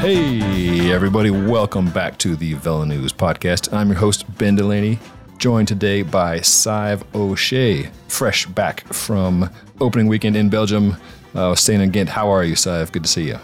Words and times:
Hey, 0.00 0.90
everybody, 0.90 1.28
welcome 1.28 1.90
back 1.90 2.16
to 2.20 2.34
the 2.34 2.54
VeloNews 2.54 3.10
podcast. 3.10 3.70
I'm 3.70 3.88
your 3.88 3.98
host, 3.98 4.24
Ben 4.38 4.56
Delaney, 4.56 4.98
joined 5.36 5.68
today 5.68 6.00
by 6.00 6.38
Sadhbh 6.38 7.04
O'Shea, 7.14 7.90
fresh 8.08 8.46
back 8.46 8.80
from 8.94 9.50
opening 9.78 10.06
weekend 10.06 10.36
in 10.36 10.48
Belgium, 10.48 10.96
uh, 11.34 11.54
staying 11.54 11.82
in 11.82 11.90
Ghent. 11.90 12.08
How 12.08 12.30
are 12.30 12.42
you, 12.42 12.54
Sadhbh? 12.54 12.92
Good 12.92 13.02
to 13.02 13.10
see 13.10 13.24
you. 13.24 13.38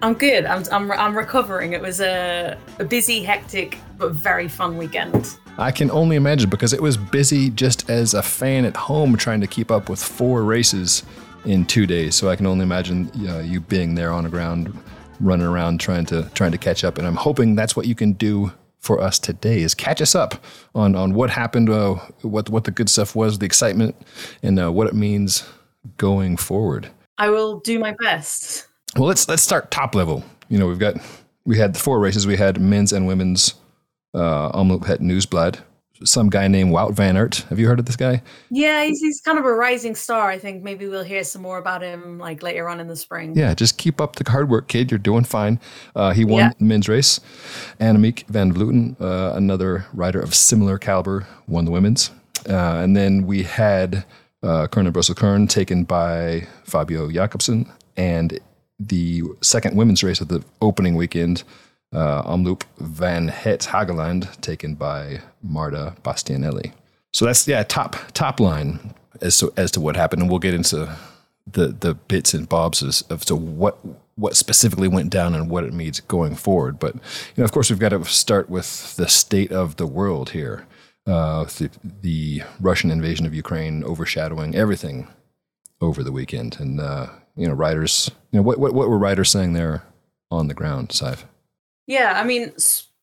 I'm 0.00 0.14
good. 0.14 0.46
I'm, 0.46 0.64
I'm, 0.72 0.90
I'm 0.90 1.14
recovering. 1.14 1.74
It 1.74 1.82
was 1.82 2.00
a, 2.00 2.56
a 2.78 2.84
busy, 2.86 3.22
hectic, 3.22 3.76
but 3.98 4.12
very 4.12 4.48
fun 4.48 4.78
weekend. 4.78 5.36
I 5.58 5.70
can 5.70 5.90
only 5.90 6.16
imagine 6.16 6.48
because 6.48 6.72
it 6.72 6.80
was 6.80 6.96
busy 6.96 7.50
just 7.50 7.90
as 7.90 8.14
a 8.14 8.22
fan 8.22 8.64
at 8.64 8.74
home 8.74 9.18
trying 9.18 9.42
to 9.42 9.46
keep 9.46 9.70
up 9.70 9.90
with 9.90 10.02
four 10.02 10.44
races 10.44 11.02
in 11.44 11.66
two 11.66 11.86
days. 11.86 12.14
So 12.14 12.30
I 12.30 12.36
can 12.36 12.46
only 12.46 12.62
imagine 12.62 13.10
uh, 13.28 13.40
you 13.40 13.60
being 13.60 13.96
there 13.96 14.12
on 14.12 14.24
the 14.24 14.30
ground 14.30 14.74
running 15.20 15.46
around 15.46 15.80
trying 15.80 16.06
to 16.06 16.28
trying 16.34 16.52
to 16.52 16.58
catch 16.58 16.84
up. 16.84 16.98
And 16.98 17.06
I'm 17.06 17.16
hoping 17.16 17.54
that's 17.54 17.76
what 17.76 17.86
you 17.86 17.94
can 17.94 18.12
do 18.12 18.52
for 18.78 19.00
us 19.00 19.18
today 19.18 19.60
is 19.60 19.74
catch 19.74 20.00
us 20.00 20.14
up 20.14 20.42
on 20.74 20.96
on 20.96 21.14
what 21.14 21.30
happened, 21.30 21.68
uh, 21.68 21.94
what 22.22 22.48
what 22.48 22.64
the 22.64 22.70
good 22.70 22.88
stuff 22.88 23.14
was, 23.14 23.38
the 23.38 23.46
excitement, 23.46 23.94
and 24.42 24.58
uh, 24.58 24.72
what 24.72 24.86
it 24.86 24.94
means 24.94 25.44
going 25.96 26.36
forward. 26.36 26.88
I 27.18 27.30
will 27.30 27.60
do 27.60 27.78
my 27.78 27.94
best. 28.00 28.66
Well, 28.96 29.06
let's 29.06 29.28
let's 29.28 29.42
start 29.42 29.70
top 29.70 29.94
level. 29.94 30.24
You 30.48 30.58
know, 30.58 30.66
we've 30.66 30.78
got 30.78 30.96
we 31.44 31.58
had 31.58 31.74
the 31.74 31.78
four 31.78 32.00
races. 32.00 32.26
We 32.26 32.36
had 32.36 32.60
men's 32.60 32.92
and 32.92 33.06
women's 33.06 33.54
uh, 34.14 34.50
Omloop 34.52 34.86
Het 34.86 35.00
Nieuwsblad 35.00 35.60
some 36.04 36.30
guy 36.30 36.48
named 36.48 36.72
Wout 36.72 36.94
van 36.94 37.16
Aert. 37.16 37.36
Have 37.48 37.58
you 37.58 37.66
heard 37.66 37.78
of 37.78 37.86
this 37.86 37.96
guy? 37.96 38.22
Yeah, 38.50 38.84
he's, 38.84 39.00
he's 39.00 39.20
kind 39.20 39.38
of 39.38 39.44
a 39.44 39.52
rising 39.52 39.94
star. 39.94 40.30
I 40.30 40.38
think 40.38 40.62
maybe 40.62 40.86
we'll 40.86 41.04
hear 41.04 41.24
some 41.24 41.42
more 41.42 41.58
about 41.58 41.82
him 41.82 42.18
like 42.18 42.42
later 42.42 42.68
on 42.68 42.80
in 42.80 42.88
the 42.88 42.96
spring. 42.96 43.36
Yeah, 43.36 43.54
just 43.54 43.78
keep 43.78 44.00
up 44.00 44.16
the 44.16 44.30
hard 44.30 44.48
work, 44.48 44.68
kid. 44.68 44.90
You're 44.90 44.98
doing 44.98 45.24
fine. 45.24 45.60
Uh, 45.94 46.12
he 46.12 46.24
won 46.24 46.38
yeah. 46.38 46.52
the 46.58 46.64
men's 46.64 46.88
race. 46.88 47.20
Annemiek 47.80 48.26
van 48.28 48.52
Vleuten, 48.52 49.00
uh, 49.00 49.34
another 49.36 49.86
rider 49.92 50.20
of 50.20 50.34
similar 50.34 50.78
caliber, 50.78 51.26
won 51.46 51.64
the 51.64 51.70
women's. 51.70 52.10
Uh, 52.48 52.80
and 52.82 52.96
then 52.96 53.26
we 53.26 53.42
had 53.42 54.04
uh, 54.42 54.66
Kuurne 54.68 54.92
Brussels 54.92 55.18
Kuurne 55.18 55.48
taken 55.48 55.84
by 55.84 56.46
Fabio 56.64 57.10
Jakobsen. 57.10 57.70
And 57.96 58.40
the 58.78 59.22
second 59.42 59.76
women's 59.76 60.02
race 60.02 60.20
of 60.20 60.28
the 60.28 60.42
opening 60.62 60.94
weekend 60.94 61.44
uh, 61.92 62.22
Omloop 62.24 62.62
Van 62.78 63.28
Het 63.28 63.66
Hageland, 63.66 64.40
taken 64.40 64.76
by 64.76 65.20
Marta 65.40 65.94
Bastianelli. 66.02 66.72
So 67.12 67.24
that's 67.24 67.46
yeah, 67.46 67.62
top 67.64 67.96
top 68.12 68.40
line 68.40 68.94
as 69.20 69.38
to 69.38 69.52
as 69.56 69.70
to 69.72 69.80
what 69.80 69.96
happened, 69.96 70.22
and 70.22 70.30
we'll 70.30 70.38
get 70.38 70.54
into 70.54 70.96
the 71.50 71.68
the 71.68 71.94
bits 71.94 72.34
and 72.34 72.48
bobs 72.48 72.82
as, 72.82 73.02
of 73.10 73.24
to 73.24 73.34
what 73.34 73.78
what 74.14 74.36
specifically 74.36 74.88
went 74.88 75.10
down 75.10 75.34
and 75.34 75.50
what 75.50 75.64
it 75.64 75.72
means 75.72 76.00
going 76.00 76.36
forward. 76.36 76.78
But 76.78 76.94
you 76.94 77.00
know, 77.38 77.44
of 77.44 77.52
course, 77.52 77.70
we've 77.70 77.78
got 77.78 77.88
to 77.90 78.04
start 78.04 78.48
with 78.48 78.96
the 78.96 79.08
state 79.08 79.50
of 79.50 79.76
the 79.76 79.86
world 79.86 80.30
here. 80.30 80.66
Uh, 81.06 81.44
the, 81.44 81.70
the 82.02 82.42
Russian 82.60 82.90
invasion 82.90 83.26
of 83.26 83.34
Ukraine 83.34 83.82
overshadowing 83.82 84.54
everything 84.54 85.08
over 85.80 86.04
the 86.04 86.12
weekend, 86.12 86.58
and 86.60 86.80
uh, 86.80 87.08
you 87.34 87.48
know, 87.48 87.54
riders. 87.54 88.10
You 88.30 88.38
know, 88.38 88.42
what 88.42 88.58
what 88.58 88.74
what 88.74 88.88
were 88.88 88.98
riders 88.98 89.30
saying 89.30 89.54
there 89.54 89.82
on 90.30 90.46
the 90.46 90.54
ground, 90.54 90.90
Sadhbh? 90.90 91.24
Yeah, 91.90 92.12
I 92.14 92.22
mean, 92.22 92.52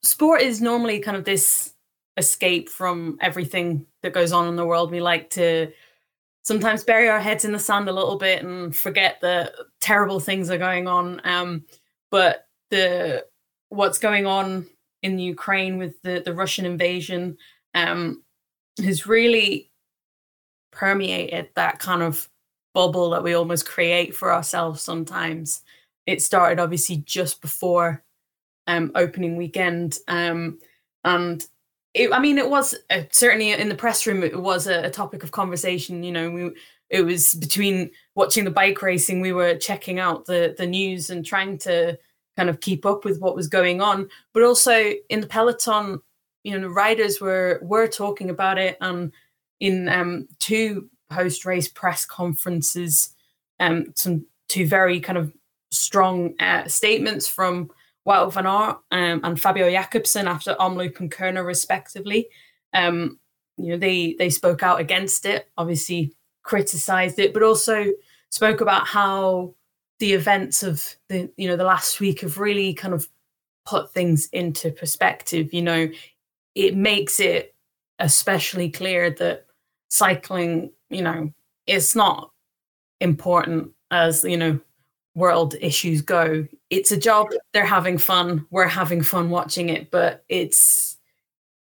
sport 0.02 0.42
is 0.42 0.62
normally 0.62 1.02
kind 1.02 1.18
of 1.18 1.26
this 1.26 1.74
escape 2.16 2.70
from 2.70 3.18
everything 3.20 3.86
that 4.02 4.14
goes 4.14 4.32
on 4.32 4.48
in 4.48 4.56
the 4.56 4.66
world. 4.66 4.92
We 4.92 5.02
like 5.02 5.30
to 5.32 5.74
sometimes 6.44 6.86
bury 6.86 7.10
our 7.10 7.20
heads 7.20 7.44
in 7.44 7.52
the 7.52 7.60
sand 7.60 7.90
a 7.90 7.92
little 7.92 8.18
bit 8.18 8.46
and 8.46 8.74
forget 8.74 9.20
that 9.24 9.52
terrible 9.82 10.22
things 10.22 10.50
are 10.50 10.58
going 10.58 10.88
on. 10.88 11.20
Um, 11.26 11.66
but 12.12 12.48
the 12.70 13.26
what's 13.68 14.00
going 14.00 14.26
on 14.26 14.66
in 15.04 15.20
Ukraine 15.20 15.78
with 15.78 16.02
the 16.04 16.22
the 16.24 16.34
Russian 16.34 16.66
invasion 16.66 17.38
um, 17.76 18.24
has 18.82 19.06
really 19.06 19.70
permeated 20.72 21.50
that 21.58 21.80
kind 21.80 22.02
of 22.02 22.30
bubble 22.74 23.10
that 23.10 23.24
we 23.24 23.34
almost 23.34 23.68
create 23.68 24.16
for 24.16 24.32
ourselves 24.32 24.82
sometimes. 24.82 25.62
It 26.06 26.22
started 26.22 26.62
obviously 26.62 27.04
just 27.06 27.42
before 27.42 28.06
um, 28.68 28.92
opening 28.96 29.36
weekend. 29.38 29.98
Um, 30.08 30.60
and 31.04 31.44
it, 31.94 32.12
I 32.12 32.20
mean, 32.20 32.38
it 32.38 32.50
was 32.50 32.76
uh, 32.90 33.04
certainly 33.12 33.52
in 33.52 33.70
the 33.70 33.76
press 33.76 34.06
room, 34.06 34.24
it 34.24 34.40
was 34.40 34.68
a, 34.68 34.84
a, 34.84 34.90
topic 34.90 35.24
of 35.24 35.32
conversation. 35.32 36.04
You 36.04 36.12
know, 36.12 36.30
we, 36.30 36.52
it 36.90 37.02
was 37.02 37.34
between 37.34 37.92
watching 38.16 38.44
the 38.44 38.52
bike 38.52 38.82
racing, 38.82 39.22
we 39.22 39.34
were 39.34 39.56
checking 39.56 40.00
out 40.00 40.26
the, 40.26 40.56
the 40.58 40.68
news 40.68 41.10
and 41.10 41.26
trying 41.26 41.58
to 41.60 41.98
kind 42.36 42.50
of 42.50 42.62
keep 42.62 42.86
up 42.86 43.04
with 43.04 43.20
what 43.20 43.36
was 43.36 43.48
going 43.48 43.82
on. 43.82 44.10
But 44.34 44.44
also 44.44 44.94
in 45.10 45.22
the 45.22 45.28
peloton, 45.28 46.00
you 46.44 46.54
know, 46.54 46.62
the 46.62 46.70
riders 46.70 47.20
were 47.20 47.60
were 47.62 47.88
talking 47.88 48.30
about 48.30 48.58
it. 48.58 48.78
And 48.80 49.12
in 49.60 49.90
um, 49.90 50.28
two 50.40 50.90
post 51.10 51.46
race 51.46 51.68
press 51.68 52.06
conferences, 52.06 53.16
um, 53.60 53.92
some 53.96 54.26
two 54.48 54.68
very 54.68 55.00
kind 55.00 55.18
of 55.18 55.34
strong 55.72 56.36
uh, 56.40 56.68
statements 56.68 57.28
from 57.28 57.70
Wout 58.08 58.34
van 58.34 58.46
Aert 58.46 58.78
um, 58.92 59.20
and 59.24 59.40
Fabio 59.40 59.70
Jakobsen 59.70 60.28
after 60.28 60.56
Omloop 60.56 61.00
and 61.00 61.12
Kuurne, 61.12 61.46
respectively. 61.46 62.30
Um, 62.74 63.20
you 63.58 63.72
know, 63.72 63.78
they 63.78 64.16
they 64.18 64.30
spoke 64.30 64.64
out 64.64 64.80
against 64.80 65.26
it, 65.26 65.50
obviously 65.58 66.14
criticized 66.44 67.20
it, 67.20 67.34
but 67.34 67.44
also 67.44 67.88
spoke 68.30 68.62
about 68.62 68.88
how 68.88 69.54
the 70.00 70.14
events 70.14 70.64
of 70.64 70.96
the 71.10 71.30
you 71.38 71.48
know 71.48 71.58
the 71.58 71.64
last 71.64 72.00
week 72.00 72.22
have 72.22 72.38
really 72.38 72.74
kind 72.74 72.94
of 72.94 73.08
put 73.66 73.94
things 73.94 74.30
into 74.32 74.72
perspective. 74.72 75.54
You 75.54 75.64
know, 75.64 75.90
it 76.56 76.76
makes 76.76 77.20
it 77.20 77.56
especially 78.00 78.70
clear 78.70 79.10
that 79.10 79.46
cycling, 79.90 80.72
you 80.90 81.02
know, 81.02 81.34
is 81.66 81.96
not 81.96 82.32
important 83.02 83.72
as 83.92 84.24
you 84.24 84.38
know 84.38 84.60
world 85.18 85.56
issues 85.60 86.02
go. 86.02 86.48
It's 86.70 86.92
a 86.92 86.98
job. 86.98 87.28
They're 87.52 87.66
having 87.66 87.98
fun. 87.98 88.46
We're 88.52 88.68
having 88.68 89.02
fun 89.02 89.32
watching 89.32 89.70
it, 89.70 89.90
but 89.90 90.24
it's 90.30 90.98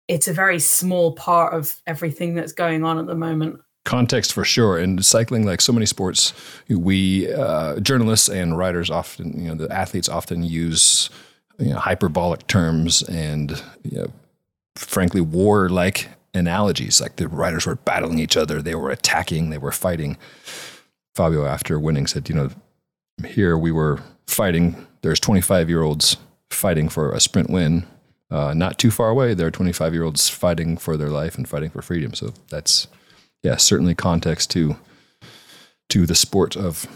it's 0.08 0.28
a 0.28 0.34
very 0.34 0.58
small 0.58 1.12
part 1.12 1.54
of 1.54 1.80
everything 1.86 2.34
that's 2.34 2.52
going 2.52 2.84
on 2.84 2.98
at 2.98 3.06
the 3.06 3.14
moment. 3.14 3.60
Context 3.84 4.32
for 4.32 4.44
sure, 4.44 4.76
and 4.78 5.04
cycling, 5.04 5.46
like 5.46 5.60
so 5.60 5.72
many 5.72 5.86
sports, 5.86 6.32
we 6.68 7.32
uh, 7.32 7.78
journalists 7.80 8.28
and 8.28 8.58
writers 8.58 8.90
often, 8.90 9.40
you 9.40 9.48
know, 9.48 9.54
the 9.54 9.72
athletes 9.72 10.08
often 10.08 10.42
use 10.42 11.08
you 11.58 11.70
know, 11.70 11.78
hyperbolic 11.78 12.46
terms 12.48 13.02
and 13.04 13.62
you 13.84 13.98
know, 13.98 14.06
frankly 14.74 15.20
war-like 15.20 16.08
analogies. 16.34 17.00
Like 17.00 17.16
the 17.16 17.28
riders 17.28 17.66
were 17.66 17.76
battling 17.76 18.18
each 18.18 18.36
other, 18.36 18.60
they 18.60 18.74
were 18.74 18.90
attacking, 18.90 19.50
they 19.50 19.58
were 19.58 19.72
fighting. 19.72 20.18
Fabio, 21.14 21.46
after 21.46 21.78
winning, 21.78 22.08
said, 22.08 22.28
you 22.28 22.34
know, 22.34 22.50
here 23.26 23.56
we 23.56 23.72
were 23.72 24.00
fighting. 24.26 24.86
There's 25.02 25.20
25 25.20 25.68
year 25.68 25.82
olds 25.82 26.16
fighting 26.50 26.88
for 26.88 27.12
a 27.12 27.20
sprint 27.20 27.50
win. 27.50 27.86
Uh, 28.30 28.54
not 28.54 28.78
too 28.78 28.90
far 28.90 29.10
away, 29.10 29.34
there 29.34 29.46
are 29.46 29.52
25 29.52 29.92
year 29.94 30.02
olds 30.02 30.28
fighting 30.28 30.76
for 30.76 30.96
their 30.96 31.10
life 31.10 31.36
and 31.36 31.48
fighting 31.48 31.70
for 31.70 31.82
freedom. 31.82 32.14
So 32.14 32.32
that's, 32.48 32.88
yeah, 33.42 33.56
certainly 33.56 33.94
context 33.94 34.50
to 34.52 34.76
to 35.90 36.06
the 36.06 36.14
sport 36.14 36.56
of 36.56 36.86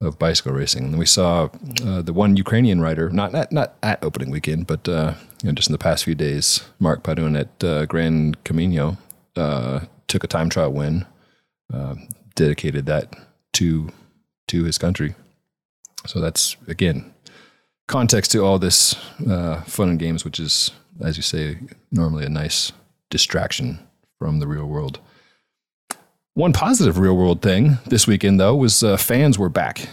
of 0.00 0.18
bicycle 0.18 0.52
racing. 0.52 0.84
And 0.84 0.98
we 0.98 1.06
saw 1.06 1.48
uh, 1.84 2.02
the 2.02 2.12
one 2.12 2.36
Ukrainian 2.36 2.80
rider, 2.80 3.10
not 3.10 3.32
not, 3.32 3.52
not 3.52 3.74
at 3.82 4.02
opening 4.02 4.30
weekend, 4.30 4.66
but 4.66 4.88
uh, 4.88 5.14
you 5.42 5.48
know, 5.48 5.54
just 5.54 5.68
in 5.68 5.72
the 5.72 5.78
past 5.78 6.04
few 6.04 6.14
days, 6.14 6.64
Mark 6.78 7.02
Padun 7.02 7.38
at 7.38 7.64
uh, 7.64 7.86
Gran 7.86 8.34
Camiño 8.44 8.96
uh, 9.36 9.80
took 10.06 10.24
a 10.24 10.28
time 10.28 10.48
trial 10.48 10.72
win, 10.72 11.06
uh, 11.72 11.94
dedicated 12.34 12.86
that 12.86 13.14
to 13.54 13.90
to 14.48 14.64
his 14.64 14.78
country. 14.78 15.14
So 16.06 16.20
that's 16.20 16.56
again 16.66 17.12
context 17.88 18.30
to 18.32 18.44
all 18.44 18.58
this 18.58 18.94
uh, 19.28 19.62
fun 19.62 19.88
and 19.88 19.98
games, 19.98 20.24
which 20.24 20.38
is, 20.38 20.70
as 21.02 21.16
you 21.16 21.22
say, 21.22 21.58
normally 21.90 22.24
a 22.24 22.28
nice 22.28 22.72
distraction 23.10 23.80
from 24.18 24.38
the 24.38 24.46
real 24.46 24.66
world. 24.66 25.00
One 26.34 26.52
positive 26.52 26.98
real 26.98 27.16
world 27.16 27.42
thing 27.42 27.78
this 27.86 28.06
weekend, 28.06 28.38
though, 28.38 28.54
was 28.54 28.84
uh, 28.84 28.96
fans 28.96 29.38
were 29.38 29.48
back 29.48 29.88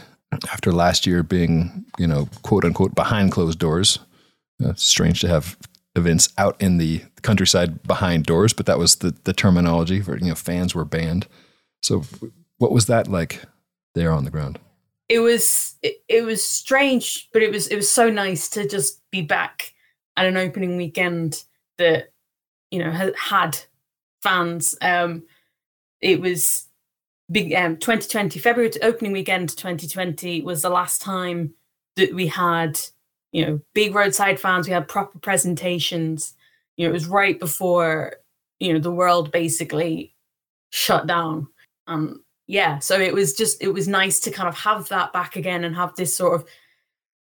after 0.52 0.72
last 0.72 1.08
year 1.08 1.24
being, 1.24 1.86
you 1.98 2.06
know, 2.06 2.28
quote 2.44 2.66
unquote, 2.66 2.94
behind 2.94 3.32
closed 3.32 3.58
doors. 3.58 3.98
Uh, 4.64 4.74
strange 4.76 5.22
to 5.22 5.28
have 5.28 5.58
events 5.96 6.30
out 6.38 6.62
in 6.62 6.78
the 6.78 7.02
countryside 7.24 7.82
behind 7.84 8.26
doors, 8.26 8.54
but 8.54 8.66
that 8.68 8.78
was 8.78 8.98
the, 8.98 9.16
the 9.24 9.34
terminology 9.34 10.02
for, 10.02 10.18
you 10.18 10.28
know, 10.28 10.36
fans 10.36 10.76
were 10.76 10.86
banned. 10.86 11.26
So, 11.82 12.04
what 12.58 12.72
was 12.72 12.86
that 12.86 13.08
like 13.08 13.44
there 13.96 14.12
on 14.12 14.24
the 14.24 14.32
ground? 14.32 14.60
It 15.10 15.20
was 15.20 15.76
it, 15.82 15.98
it 16.08 16.24
was 16.24 16.44
strange, 16.44 17.30
but 17.34 17.42
it 17.42 17.52
was 17.52 17.68
it 17.68 17.76
was 17.76 17.92
so 17.92 18.10
nice 18.10 18.50
to 18.50 18.68
just 18.68 19.02
be 19.12 19.22
back 19.22 19.74
at 20.18 20.26
an 20.26 20.38
opening 20.38 20.78
weekend 20.78 21.44
that 21.78 22.12
you 22.72 22.80
know 22.80 22.92
had, 22.92 23.14
had 23.16 23.58
fans. 24.24 24.76
Um, 24.82 25.24
it 26.02 26.20
was 26.22 26.68
big 27.32 27.54
um 27.54 27.78
2020 27.78 28.40
February 28.40 28.72
opening 28.84 29.12
weekend 29.12 29.50
2020 29.50 30.42
was 30.44 30.62
the 30.62 30.70
last 30.70 31.02
time 31.02 31.56
that 31.96 32.14
we 32.14 32.28
had 32.28 32.80
you 33.36 33.46
know, 33.46 33.60
big 33.74 33.94
roadside 33.94 34.40
fans. 34.40 34.66
We 34.66 34.72
had 34.72 34.88
proper 34.88 35.20
presentations. 35.20 36.36
You 36.78 36.86
know, 36.86 36.92
it 36.92 36.94
was 36.94 37.06
right 37.06 37.38
before 37.38 38.14
you 38.62 38.72
know 38.72 38.80
the 38.80 38.94
world 38.94 39.30
basically 39.30 40.16
shut 40.70 41.06
down. 41.06 41.48
Um, 41.86 42.24
yeah, 42.48 42.80
so 42.80 43.00
it 43.00 43.14
was 43.14 43.34
just 43.34 43.62
it 43.62 43.70
was 43.70 43.88
nice 43.88 44.20
to 44.22 44.32
kind 44.32 44.48
of 44.48 44.56
have 44.56 44.88
that 44.90 45.12
back 45.14 45.36
again 45.36 45.64
and 45.64 45.76
have 45.76 45.96
this 45.96 46.16
sort 46.16 46.40
of 46.40 46.48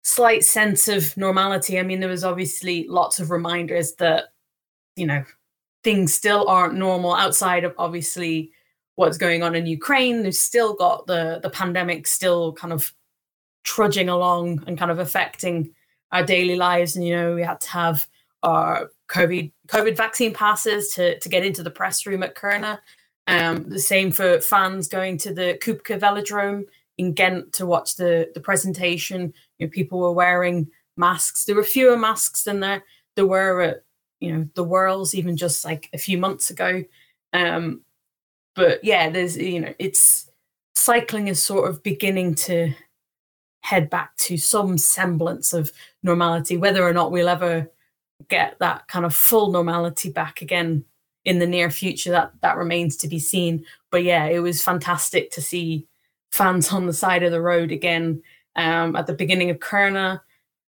slight 0.03 0.45
sense 0.45 0.89
of 0.89 1.17
normality. 1.17 1.79
I 1.79 1.83
mean, 1.83 2.01
there 2.01 2.09
was 2.09 2.25
obviously 2.25 2.87
lots 2.89 3.21
of 3.21 3.31
reminders 3.31 3.95
that 3.97 4.33
you 4.97 5.07
know 5.07 5.25
things 5.85 6.15
still 6.15 6.49
aren't 6.49 6.75
normal 6.75 7.15
outside 7.15 7.65
of 7.65 7.75
obviously 7.79 8.53
what's 8.97 9.19
going 9.19 9.43
on 9.43 9.55
in 9.55 9.67
Ukraine. 9.67 10.23
They've 10.23 10.35
still 10.35 10.75
got 10.75 11.07
the 11.07 11.41
the 11.43 11.51
pandemic 11.51 12.07
still 12.07 12.53
kind 12.55 12.73
of 12.73 12.93
trudging 13.65 14.09
along 14.09 14.65
and 14.67 14.79
kind 14.79 14.91
of 14.91 14.99
affecting 14.99 15.75
our 16.11 16.25
daily 16.25 16.57
lives. 16.57 16.97
And 16.97 17.07
you 17.07 17.15
know, 17.15 17.35
we 17.35 17.43
had 17.43 17.61
to 17.61 17.71
have 17.71 18.07
our 18.43 18.91
COVID 19.09 19.53
COVID 19.69 19.97
vaccine 19.97 20.33
passes 20.33 20.91
to 20.95 21.19
to 21.19 21.29
get 21.29 21.45
into 21.45 21.63
the 21.63 21.71
press 21.71 22.07
room 22.07 22.23
at 22.23 22.35
Kuurne. 22.35 22.79
Um, 23.29 23.69
the 23.69 23.79
same 23.79 24.11
for 24.11 24.41
fans 24.41 24.89
going 24.89 25.17
to 25.19 25.33
the 25.33 25.59
Kuipke 25.63 25.99
Velodrome 25.99 26.65
in 26.99 27.13
Ghent 27.13 27.53
to 27.55 27.67
watch 27.67 27.97
the 27.97 28.31
the 28.35 28.41
presentation. 28.41 29.33
You 29.59 29.67
know, 29.67 29.71
people 29.71 30.01
were 30.01 30.13
wearing 30.13 30.69
masks. 30.97 31.45
There 31.45 31.57
were 31.57 31.63
fewer 31.63 31.97
masks 31.97 32.45
than 32.45 32.61
there 32.61 32.83
there 33.17 33.27
were 33.27 33.61
at 33.63 33.85
you 34.21 34.33
know 34.33 34.49
the 34.55 34.65
Worlds 34.65 35.15
even 35.15 35.37
just 35.37 35.65
like 35.65 35.89
a 35.93 35.99
few 35.99 36.19
months 36.19 36.51
ago. 36.51 36.85
Um, 37.33 37.83
but 38.55 38.83
yeah, 38.85 39.11
there's 39.11 39.37
you 39.37 39.61
know 39.61 39.75
it's 39.79 40.31
cycling 40.75 41.29
is 41.29 41.43
sort 41.43 41.69
of 41.69 41.83
beginning 41.83 42.35
to 42.35 42.73
head 43.61 43.89
back 43.89 44.17
to 44.17 44.37
some 44.37 44.77
semblance 44.79 45.53
of 45.53 45.73
normality. 46.03 46.57
Whether 46.57 46.87
or 46.87 46.93
not 46.93 47.13
we'll 47.13 47.29
ever 47.29 47.71
get 48.29 48.59
that 48.61 48.87
kind 48.89 49.05
of 49.05 49.15
full 49.15 49.51
normality 49.51 50.11
back 50.11 50.43
again 50.43 50.85
in 51.25 51.39
the 51.39 51.47
near 51.47 51.71
future, 51.71 52.11
that 52.11 52.33
that 52.41 52.57
remains 52.57 52.97
to 52.99 53.09
be 53.09 53.19
seen. 53.19 53.65
But 53.91 54.05
yeah, 54.05 54.27
it 54.27 54.41
was 54.41 54.63
fantastic 54.63 55.31
to 55.33 55.43
see 55.43 55.87
fans 56.31 56.73
on 56.73 56.87
the 56.87 56.93
side 56.93 57.23
of 57.23 57.31
the 57.31 57.43
road 57.43 57.71
again 57.71 58.23
um, 58.57 58.97
at 58.97 59.07
the 59.07 59.15
beginning 59.15 59.51
of 59.51 59.59
Kuurne. 59.59 60.21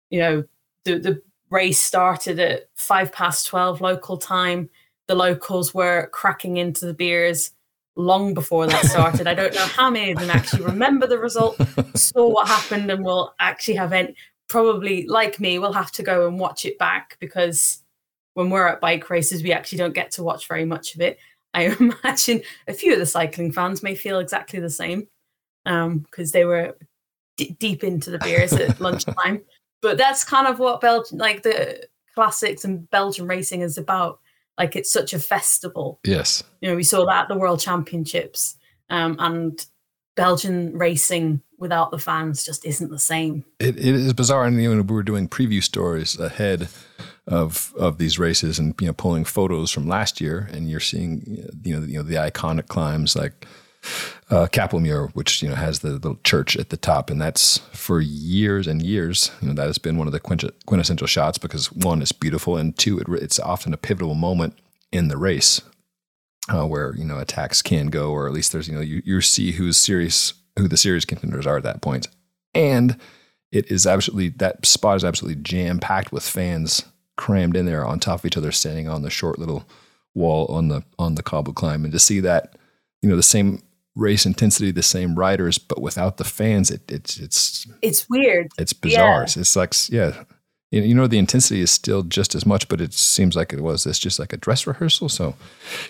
You 0.09 0.19
know, 0.19 0.43
the 0.85 0.99
the 0.99 1.21
race 1.49 1.79
started 1.79 2.39
at 2.39 2.69
five 2.75 3.11
past 3.11 3.47
twelve 3.47 3.81
local 3.81 4.17
time. 4.17 4.69
The 5.07 5.15
locals 5.15 5.73
were 5.73 6.09
cracking 6.13 6.57
into 6.57 6.85
the 6.85 6.93
beers 6.93 7.51
long 7.95 8.33
before 8.33 8.67
that 8.67 8.85
started. 8.85 9.27
I 9.27 9.33
don't 9.33 9.53
know 9.53 9.65
how 9.65 9.89
many 9.89 10.11
of 10.11 10.19
them 10.19 10.29
actually 10.29 10.63
remember 10.63 11.07
the 11.07 11.19
result, 11.19 11.57
saw 11.95 12.27
what 12.27 12.47
happened, 12.47 12.89
and 12.89 13.03
will 13.03 13.33
actually 13.39 13.75
have 13.75 13.93
any. 13.93 14.15
Probably 14.49 15.07
like 15.07 15.39
me, 15.39 15.57
we'll 15.57 15.73
have 15.73 15.91
to 15.93 16.03
go 16.03 16.27
and 16.27 16.39
watch 16.39 16.65
it 16.65 16.77
back 16.77 17.17
because 17.19 17.82
when 18.33 18.49
we're 18.49 18.67
at 18.67 18.81
bike 18.81 19.09
races, 19.09 19.43
we 19.43 19.51
actually 19.51 19.77
don't 19.77 19.93
get 19.93 20.11
to 20.11 20.23
watch 20.23 20.47
very 20.47 20.65
much 20.65 20.95
of 20.95 21.01
it. 21.01 21.19
I 21.53 21.63
imagine 21.79 22.41
a 22.67 22.73
few 22.73 22.93
of 22.93 22.99
the 22.99 23.05
cycling 23.05 23.51
fans 23.51 23.83
may 23.83 23.95
feel 23.95 24.19
exactly 24.19 24.59
the 24.59 24.69
same 24.69 25.07
because 25.63 25.85
um, 25.85 26.05
they 26.33 26.45
were 26.45 26.75
d- 27.37 27.55
deep 27.59 27.83
into 27.83 28.11
the 28.11 28.19
beers 28.19 28.53
at 28.53 28.79
lunchtime. 28.81 29.43
But 29.81 29.97
that's 29.97 30.23
kind 30.23 30.47
of 30.47 30.59
what 30.59 30.81
Belgium, 30.81 31.17
like 31.17 31.43
the 31.43 31.87
classics 32.15 32.63
and 32.63 32.89
Belgian 32.89 33.27
racing 33.27 33.61
is 33.61 33.77
about 33.77 34.19
like 34.57 34.75
it's 34.75 34.91
such 34.91 35.13
a 35.13 35.19
festival. 35.19 35.99
Yes. 36.05 36.43
You 36.61 36.69
know, 36.69 36.75
we 36.75 36.83
saw 36.83 37.05
that 37.05 37.23
at 37.23 37.27
the 37.27 37.37
World 37.37 37.59
Championships, 37.59 38.55
um, 38.89 39.15
and 39.19 39.65
Belgian 40.15 40.77
racing 40.77 41.41
without 41.57 41.91
the 41.91 41.97
fans 41.97 42.43
just 42.43 42.65
isn't 42.65 42.91
the 42.91 42.99
same. 42.99 43.43
It, 43.59 43.77
it 43.77 43.95
is 43.95 44.13
bizarre, 44.13 44.45
and 44.45 44.61
you 44.61 44.73
know, 44.73 44.81
we 44.81 44.93
were 44.93 45.03
doing 45.03 45.27
preview 45.27 45.63
stories 45.63 46.19
ahead 46.19 46.69
of 47.27 47.73
of 47.77 47.97
these 47.97 48.19
races, 48.19 48.59
and 48.59 48.75
you 48.79 48.87
know, 48.87 48.93
pulling 48.93 49.25
photos 49.25 49.71
from 49.71 49.87
last 49.87 50.19
year, 50.19 50.49
and 50.51 50.69
you're 50.69 50.79
seeing 50.79 51.23
you 51.63 51.79
know 51.79 51.85
you 51.85 51.97
know 51.97 52.03
the 52.03 52.15
iconic 52.15 52.67
climbs 52.67 53.15
like 53.15 53.45
uh, 54.29 54.47
Kapelmuur, 54.51 55.11
which 55.13 55.41
you 55.41 55.49
know 55.49 55.55
has 55.55 55.79
the 55.79 55.91
little 55.91 56.19
church 56.23 56.57
at 56.57 56.69
the 56.69 56.77
top, 56.77 57.09
and 57.09 57.21
that's 57.21 57.59
for 57.71 58.01
years 58.01 58.67
and 58.67 58.81
years. 58.81 59.31
You 59.41 59.49
know 59.49 59.53
that 59.53 59.67
has 59.67 59.77
been 59.77 59.97
one 59.97 60.07
of 60.07 60.13
the 60.13 60.19
quintessential 60.19 61.07
shots 61.07 61.37
because 61.37 61.71
one, 61.71 62.01
it's 62.01 62.11
beautiful, 62.11 62.57
and 62.57 62.77
two, 62.77 62.99
it, 62.99 63.07
it's 63.09 63.39
often 63.39 63.73
a 63.73 63.77
pivotal 63.77 64.15
moment 64.15 64.57
in 64.91 65.07
the 65.07 65.17
race 65.17 65.61
uh, 66.49 66.65
where 66.65 66.95
you 66.95 67.05
know 67.05 67.19
attacks 67.19 67.61
can 67.61 67.87
go, 67.87 68.11
or 68.11 68.27
at 68.27 68.33
least 68.33 68.51
there's 68.51 68.67
you 68.67 68.75
know 68.75 68.81
you, 68.81 69.01
you 69.05 69.21
see 69.21 69.51
who's 69.51 69.77
serious, 69.77 70.33
who 70.57 70.67
the 70.67 70.77
serious 70.77 71.05
contenders 71.05 71.47
are 71.47 71.57
at 71.57 71.63
that 71.63 71.81
point, 71.81 72.07
and 72.53 72.99
it 73.51 73.69
is 73.71 73.85
absolutely 73.85 74.29
that 74.29 74.65
spot 74.65 74.97
is 74.97 75.05
absolutely 75.05 75.41
jam 75.41 75.79
packed 75.79 76.11
with 76.11 76.23
fans 76.23 76.83
crammed 77.15 77.55
in 77.55 77.65
there 77.65 77.85
on 77.85 77.99
top 77.99 78.19
of 78.19 78.25
each 78.25 78.37
other, 78.37 78.51
standing 78.51 78.87
on 78.87 79.01
the 79.01 79.09
short 79.09 79.39
little 79.39 79.65
wall 80.15 80.45
on 80.47 80.67
the 80.67 80.83
on 80.99 81.15
the 81.15 81.23
cobble 81.23 81.53
climb, 81.53 81.83
and 81.83 81.93
to 81.93 81.99
see 81.99 82.19
that 82.19 82.57
you 83.01 83.09
know 83.09 83.15
the 83.15 83.23
same 83.23 83.61
race 83.95 84.25
intensity, 84.25 84.71
the 84.71 84.83
same 84.83 85.15
riders, 85.15 85.57
but 85.57 85.81
without 85.81 86.17
the 86.17 86.23
fans, 86.23 86.71
it, 86.71 86.91
it's 86.91 87.17
it's 87.17 87.67
it's 87.81 88.09
weird. 88.09 88.51
It's 88.57 88.73
bizarre. 88.73 89.25
Yeah. 89.27 89.41
It's 89.41 89.55
like 89.55 89.73
yeah, 89.89 90.23
you 90.71 90.95
know 90.95 91.07
the 91.07 91.19
intensity 91.19 91.61
is 91.61 91.71
still 91.71 92.03
just 92.03 92.33
as 92.33 92.45
much, 92.45 92.67
but 92.67 92.81
it 92.81 92.93
seems 92.93 93.35
like 93.35 93.53
it 93.53 93.61
was 93.61 93.83
this 93.83 93.99
just 93.99 94.19
like 94.19 94.33
a 94.33 94.37
dress 94.37 94.65
rehearsal. 94.65 95.09
So 95.09 95.35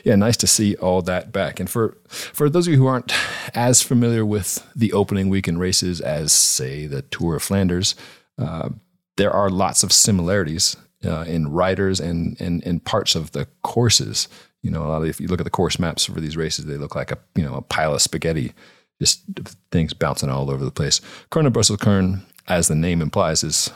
yeah, 0.04 0.16
nice 0.16 0.38
to 0.38 0.48
see 0.48 0.76
all 0.76 1.02
that 1.04 1.32
back. 1.32 1.60
And 1.60 1.70
for 1.70 1.98
for 2.08 2.50
those 2.50 2.68
of 2.68 2.74
you 2.74 2.80
who 2.80 2.88
aren't 2.88 3.14
as 3.56 3.82
familiar 3.82 4.26
with 4.26 4.68
the 4.76 4.92
opening 4.94 5.30
weekend 5.30 5.60
races 5.60 6.02
as 6.02 6.34
say 6.34 6.88
the 6.88 7.04
Tour 7.04 7.38
of 7.38 7.44
Flanders, 7.44 7.96
uh, 8.38 8.70
there 9.16 9.32
are 9.32 9.50
lots 9.50 9.84
of 9.84 9.94
similarities 9.94 10.76
uh, 11.06 11.24
in 11.28 11.52
riders 11.52 12.00
and, 12.00 12.40
and 12.40 12.66
and 12.66 12.84
parts 12.84 13.16
of 13.16 13.32
the 13.32 13.48
courses. 13.62 14.28
You 14.62 14.72
know, 14.72 14.84
a 14.84 14.88
lot 14.88 15.02
of, 15.02 15.10
if 15.10 15.20
you 15.20 15.28
look 15.28 15.42
at 15.42 15.44
the 15.44 15.50
course 15.50 15.78
maps 15.78 16.06
for 16.06 16.22
these 16.22 16.38
races, 16.38 16.66
they 16.66 16.78
look 16.78 16.96
like 16.96 17.12
a 17.12 17.18
you 17.36 17.44
know 17.44 17.56
a 17.56 17.62
pile 17.62 17.94
of 17.94 18.02
spaghetti, 18.02 18.54
just 19.02 19.24
things 19.72 19.94
bouncing 19.94 20.30
all 20.30 20.50
over 20.50 20.64
the 20.64 20.72
place. 20.72 21.02
Kuurne 21.32 21.52
Brussels 21.52 21.80
Kuurne, 21.80 22.22
as 22.48 22.68
the 22.68 22.76
name 22.76 23.02
implies, 23.02 23.44
is 23.44 23.72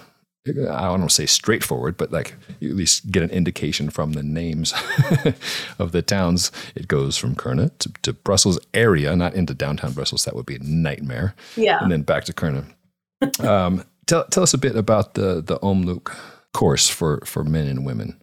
I 0.47 0.51
don't 0.53 0.99
want 0.99 1.09
to 1.09 1.15
say 1.15 1.25
straightforward, 1.25 1.97
but 1.97 2.11
like 2.11 2.35
you 2.59 2.69
at 2.69 2.75
least 2.75 3.11
get 3.11 3.23
an 3.23 3.29
indication 3.31 3.89
from 3.89 4.13
the 4.13 4.23
names 4.23 4.73
of 5.79 5.91
the 5.91 6.01
towns. 6.01 6.51
It 6.75 6.87
goes 6.87 7.17
from 7.17 7.35
Kuurne 7.35 7.71
to, 7.79 7.91
to, 8.03 8.13
Brussels 8.13 8.59
area, 8.73 9.15
not 9.15 9.33
into 9.33 9.53
downtown 9.53 9.93
Brussels. 9.93 10.25
That 10.25 10.35
would 10.35 10.45
be 10.45 10.55
a 10.55 10.59
nightmare. 10.59 11.35
Yeah. 11.55 11.79
And 11.81 11.91
then 11.91 12.03
back 12.03 12.23
to 12.25 12.33
Kuurne. 12.33 12.73
um, 13.43 13.83
tell, 14.05 14.25
tell 14.25 14.43
us 14.43 14.53
a 14.53 14.57
bit 14.57 14.75
about 14.75 15.15
the, 15.15 15.41
the 15.41 15.59
Omloop 15.59 16.15
course 16.57 16.89
for, 16.89 17.21
for 17.23 17.43
men 17.43 17.67
and 17.67 17.85
women 17.85 18.19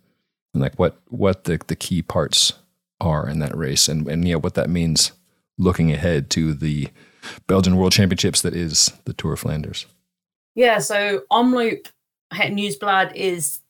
and 0.53 0.61
like 0.61 0.77
what 0.77 1.01
what 1.09 1.45
the, 1.45 1.61
the 1.69 1.77
key 1.77 2.03
parts 2.03 2.55
are 3.01 3.29
in 3.29 3.39
that 3.39 3.57
race 3.57 3.89
and, 3.89 4.09
and 4.09 4.23
know 4.23 4.39
what 4.39 4.55
that 4.55 4.69
means 4.69 5.13
looking 5.57 5.93
ahead 5.93 6.31
to 6.31 6.53
the 6.53 6.89
Belgian 7.47 7.77
World 7.77 7.93
Championships 7.93 8.43
that 8.43 8.57
is 8.57 8.93
the 9.05 9.13
Tour 9.13 9.35
of 9.35 9.41
Flanders. 9.41 9.87
Yeah, 10.57 10.79
so 10.79 11.23
Omloop 11.31 11.87
Het 12.33 12.53
Nieuwsblad 12.53 13.15
is 13.15 13.61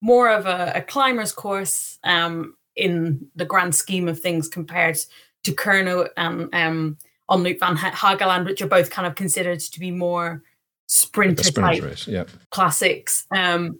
more 0.00 0.30
of 0.30 0.46
a, 0.46 0.72
a 0.76 0.80
climber's 0.80 1.32
course 1.32 1.98
um, 2.04 2.54
in 2.76 3.26
the 3.36 3.44
grand 3.44 3.74
scheme 3.74 4.08
of 4.08 4.18
things 4.18 4.48
compared 4.48 4.98
to 5.44 5.52
Kuurne 5.52 6.08
and 6.16 6.54
um, 6.54 6.96
Omloop 7.30 7.60
van 7.60 7.76
Hageland, 7.76 8.46
which 8.46 8.62
are 8.62 8.68
both 8.68 8.90
kind 8.90 9.06
of 9.06 9.16
considered 9.16 9.60
to 9.60 9.80
be 9.80 9.90
more 9.90 10.42
sprinter 10.86 11.50
type 11.50 11.82
race, 11.82 12.08
yeah. 12.08 12.24
classics. 12.50 13.26
Um, 13.34 13.78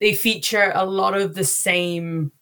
they 0.00 0.14
feature 0.14 0.72
a 0.74 0.84
lot 0.84 1.16
of 1.16 1.34
the 1.34 1.44
same 1.44 2.32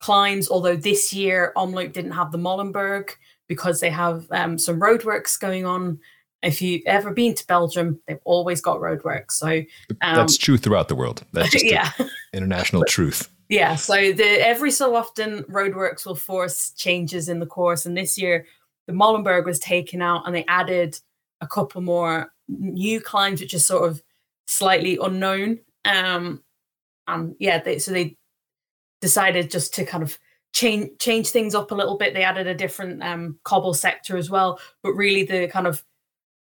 climbs, 0.00 0.48
although 0.48 0.76
this 0.76 1.12
year 1.12 1.52
Omloop 1.56 1.92
didn't 1.92 2.12
have 2.12 2.32
the 2.32 2.38
Molenberg 2.38 3.10
because 3.48 3.80
they 3.80 3.90
have 3.90 4.26
um, 4.30 4.58
some 4.58 4.80
roadworks 4.80 5.38
going 5.38 5.66
on. 5.66 5.98
If 6.42 6.62
you've 6.62 6.82
ever 6.86 7.12
been 7.12 7.34
to 7.34 7.46
Belgium, 7.46 8.00
they've 8.06 8.18
always 8.24 8.60
got 8.60 8.78
roadworks. 8.78 9.32
So 9.32 9.48
um, 10.00 10.16
that's 10.16 10.38
true 10.38 10.56
throughout 10.56 10.88
the 10.88 10.94
world. 10.94 11.24
That's 11.32 11.50
just 11.52 11.64
yeah. 11.64 11.90
international 12.32 12.84
truth. 12.84 13.28
Yeah. 13.50 13.76
So 13.76 14.12
the 14.12 14.46
every 14.46 14.70
so 14.70 14.94
often 14.94 15.42
roadworks 15.44 16.06
will 16.06 16.14
force 16.14 16.70
changes 16.70 17.28
in 17.28 17.40
the 17.40 17.46
course, 17.46 17.84
and 17.84 17.96
this 17.96 18.16
year 18.16 18.46
the 18.86 18.94
Molenberg 18.94 19.44
was 19.44 19.58
taken 19.58 20.00
out, 20.00 20.22
and 20.26 20.34
they 20.34 20.44
added 20.48 20.98
a 21.40 21.46
couple 21.46 21.82
more 21.82 22.32
new 22.48 23.00
climbs, 23.00 23.40
which 23.40 23.52
is 23.52 23.66
sort 23.66 23.88
of 23.88 24.02
slightly 24.46 24.98
unknown. 25.02 25.58
Um, 25.84 26.42
and 27.06 27.34
yeah, 27.38 27.62
they, 27.62 27.78
so 27.78 27.92
they 27.92 28.16
decided 29.00 29.50
just 29.50 29.74
to 29.74 29.84
kind 29.84 30.02
of 30.02 30.18
change 30.52 30.90
change 30.98 31.30
things 31.30 31.54
up 31.54 31.70
a 31.70 31.74
little 31.74 31.96
bit. 31.96 32.14
They 32.14 32.24
added 32.24 32.46
a 32.46 32.54
different 32.54 33.02
um, 33.02 33.38
cobble 33.44 33.74
sector 33.74 34.16
as 34.16 34.30
well, 34.30 34.60
but 34.82 34.92
really 34.92 35.24
the 35.24 35.48
kind 35.48 35.66
of 35.66 35.84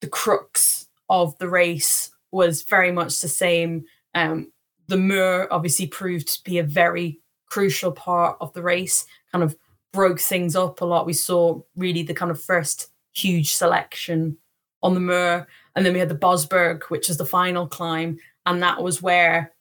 the 0.01 0.09
crux 0.09 0.89
of 1.09 1.37
the 1.39 1.49
race 1.49 2.11
was 2.33 2.63
very 2.63 2.93
much 2.93 3.21
the 3.21 3.29
same. 3.29 3.85
Um, 4.15 4.53
the 4.89 4.97
Muur 4.97 5.49
obviously 5.51 5.87
proved 5.87 6.29
to 6.29 6.45
be 6.45 6.59
a 6.59 6.65
very 6.65 7.21
crucial 7.47 7.93
part 7.93 8.37
of 8.41 8.53
the 8.53 8.63
race. 8.63 9.07
Kind 9.33 9.45
of 9.45 9.57
broke 9.93 10.21
things 10.21 10.55
up 10.55 10.81
a 10.81 10.85
lot. 10.85 11.07
We 11.07 11.13
saw 11.13 11.61
really 11.77 12.03
the 12.03 12.15
kind 12.15 12.31
of 12.31 12.43
first 12.43 12.91
huge 13.15 13.55
selection 13.55 14.37
on 14.83 14.95
the 14.95 15.01
Muur, 15.01 15.47
and 15.75 15.85
then 15.85 15.93
we 15.93 15.99
had 15.99 16.09
the 16.09 16.15
Bosberg, 16.15 16.85
which 16.85 17.11
is 17.11 17.17
the 17.17 17.25
final 17.25 17.67
climb, 17.67 18.19
and 18.45 18.63
that 18.63 18.83
was 18.83 19.03
where 19.03 19.53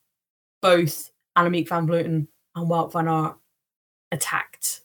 both 0.62 1.12
Annemiek 1.38 1.68
van 1.68 1.88
Vleuten 1.88 2.28
and 2.56 2.70
Wout 2.70 2.92
van 2.92 3.08
Aert 3.08 3.38
attacked. 4.12 4.82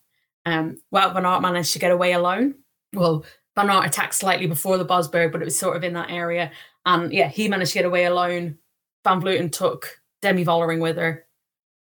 Um, 0.47 0.81
Wout 0.93 1.13
van 1.13 1.27
Aert 1.27 1.43
managed 1.43 1.73
to 1.73 1.79
get 1.79 1.93
away 1.93 2.13
alone. 2.13 2.55
Well, 2.93 3.25
Van 3.57 3.71
Aert 3.71 3.87
attacked 3.87 4.15
slightly 4.15 4.47
before 4.47 4.79
the 4.79 4.87
Bosberg, 4.87 5.33
but 5.33 5.43
it 5.43 5.45
was 5.45 5.59
sort 5.59 5.77
of 5.77 5.85
in 5.85 5.93
that 5.95 6.11
area. 6.11 6.51
And 6.87 7.13
yeah, 7.13 7.29
he 7.29 7.49
managed 7.49 7.73
to 7.73 7.79
get 7.79 7.85
away 7.85 8.05
alone. 8.05 8.59
Van 9.05 9.21
Vleuten 9.21 9.53
took 9.53 10.01
Demi 10.23 10.45
Vollering 10.45 10.81
with 10.81 10.97
her, 10.97 11.27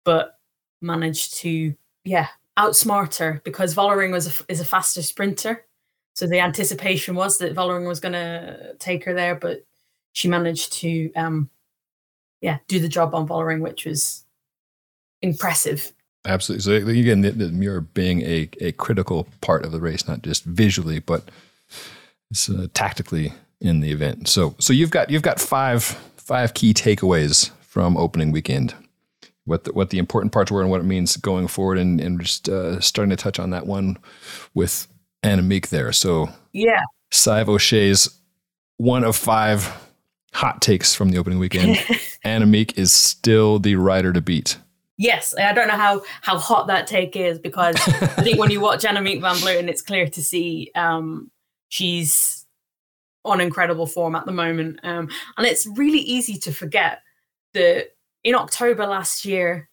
but 0.04 0.40
managed 0.82 1.36
to 1.36 1.74
yeah 2.06 2.28
outsmart 2.58 3.18
her 3.18 3.42
because 3.44 3.76
Vollering 3.76 4.12
was 4.12 4.28
a, 4.28 4.52
is 4.52 4.60
a 4.60 4.66
faster 4.66 5.02
sprinter. 5.02 5.66
So 6.14 6.28
the 6.28 6.40
anticipation 6.40 7.16
was 7.16 7.38
that 7.38 7.56
Vollering 7.56 7.88
was 7.88 8.00
going 8.00 8.14
to 8.14 8.76
take 8.80 9.06
her 9.06 9.14
there, 9.14 9.36
but 9.36 9.64
she 10.14 10.28
managed 10.28 10.74
to 10.74 11.14
um, 11.14 11.50
yeah 12.42 12.60
do 12.68 12.80
the 12.80 12.88
job 12.88 13.14
on 13.16 13.28
Vollering, 13.28 13.62
which 13.62 13.86
was 13.86 14.26
impressive. 15.22 15.94
Absolutely. 16.26 16.84
So 16.84 16.90
again, 16.90 17.22
the, 17.22 17.32
the 17.32 17.46
Muur 17.46 17.82
being 17.94 18.22
a, 18.22 18.50
a 18.60 18.72
critical 18.74 19.28
part 19.42 19.64
of 19.64 19.72
the 19.72 19.80
race, 19.80 20.08
not 20.08 20.22
just 20.22 20.44
visually, 20.44 21.00
but 21.00 21.30
it's 22.30 22.50
uh, 22.50 22.68
tactically 22.74 23.34
in 23.62 23.80
the 23.80 23.92
event. 23.92 24.28
So 24.28 24.56
so 24.60 24.74
you've 24.74 24.92
got 24.92 25.10
you've 25.10 25.22
got 25.22 25.40
five 25.40 25.84
five 26.18 26.54
key 26.54 26.74
takeaways 26.74 27.52
from 27.62 27.98
opening 27.98 28.32
weekend. 28.32 28.76
What 29.46 29.64
the, 29.64 29.74
what 29.74 29.90
the 29.90 29.98
important 29.98 30.32
parts 30.32 30.52
were 30.52 30.62
and 30.62 30.70
what 30.70 30.82
it 30.82 30.86
means 30.86 31.18
going 31.18 31.48
forward, 31.48 31.80
and, 31.80 32.00
and 32.00 32.22
just 32.22 32.48
uh, 32.50 32.80
starting 32.82 33.10
to 33.10 33.16
touch 33.16 33.40
on 33.40 33.50
that 33.50 33.66
one 33.66 33.98
with 34.54 34.88
Annemiek 35.24 35.70
there. 35.70 35.92
So 35.92 36.30
yeah, 36.54 36.84
Sadhbh 37.12 37.48
O'Shea's 37.48 38.20
one 38.78 39.04
of 39.04 39.16
five 39.16 39.89
hot 40.34 40.62
takes 40.62 40.94
from 40.94 41.10
the 41.10 41.18
opening 41.18 41.40
weekend. 41.40 41.76
Annemiek 42.26 42.78
is 42.78 42.92
still 42.94 43.60
the 43.60 43.76
rider 43.76 44.14
to 44.14 44.22
beat. 44.22 44.58
Yes, 44.98 45.34
I 45.38 45.54
don't 45.54 45.70
know 45.70 45.78
how 45.78 46.02
how 46.22 46.38
hot 46.38 46.68
that 46.68 46.86
take 46.86 47.16
is 47.16 47.40
because 47.40 47.76
I 47.78 48.22
think 48.22 48.38
when 48.38 48.52
you 48.52 48.60
watch 48.60 48.84
Annemiek 48.84 49.22
van 49.22 49.36
Vleuten, 49.36 49.70
it's 49.70 49.82
clear 49.82 50.08
to 50.08 50.22
see 50.22 50.72
um, 50.76 51.32
she's 51.70 52.46
on 53.24 53.40
incredible 53.40 53.86
form 53.86 54.16
at 54.16 54.26
the 54.26 54.34
moment, 54.34 54.80
um, 54.84 55.10
and 55.38 55.48
it's 55.48 55.66
really 55.66 56.00
easy 56.00 56.38
to 56.40 56.52
forget 56.52 57.02
that 57.54 57.92
in 58.24 58.36
October 58.36 58.86
last 58.86 59.24
year 59.24 59.70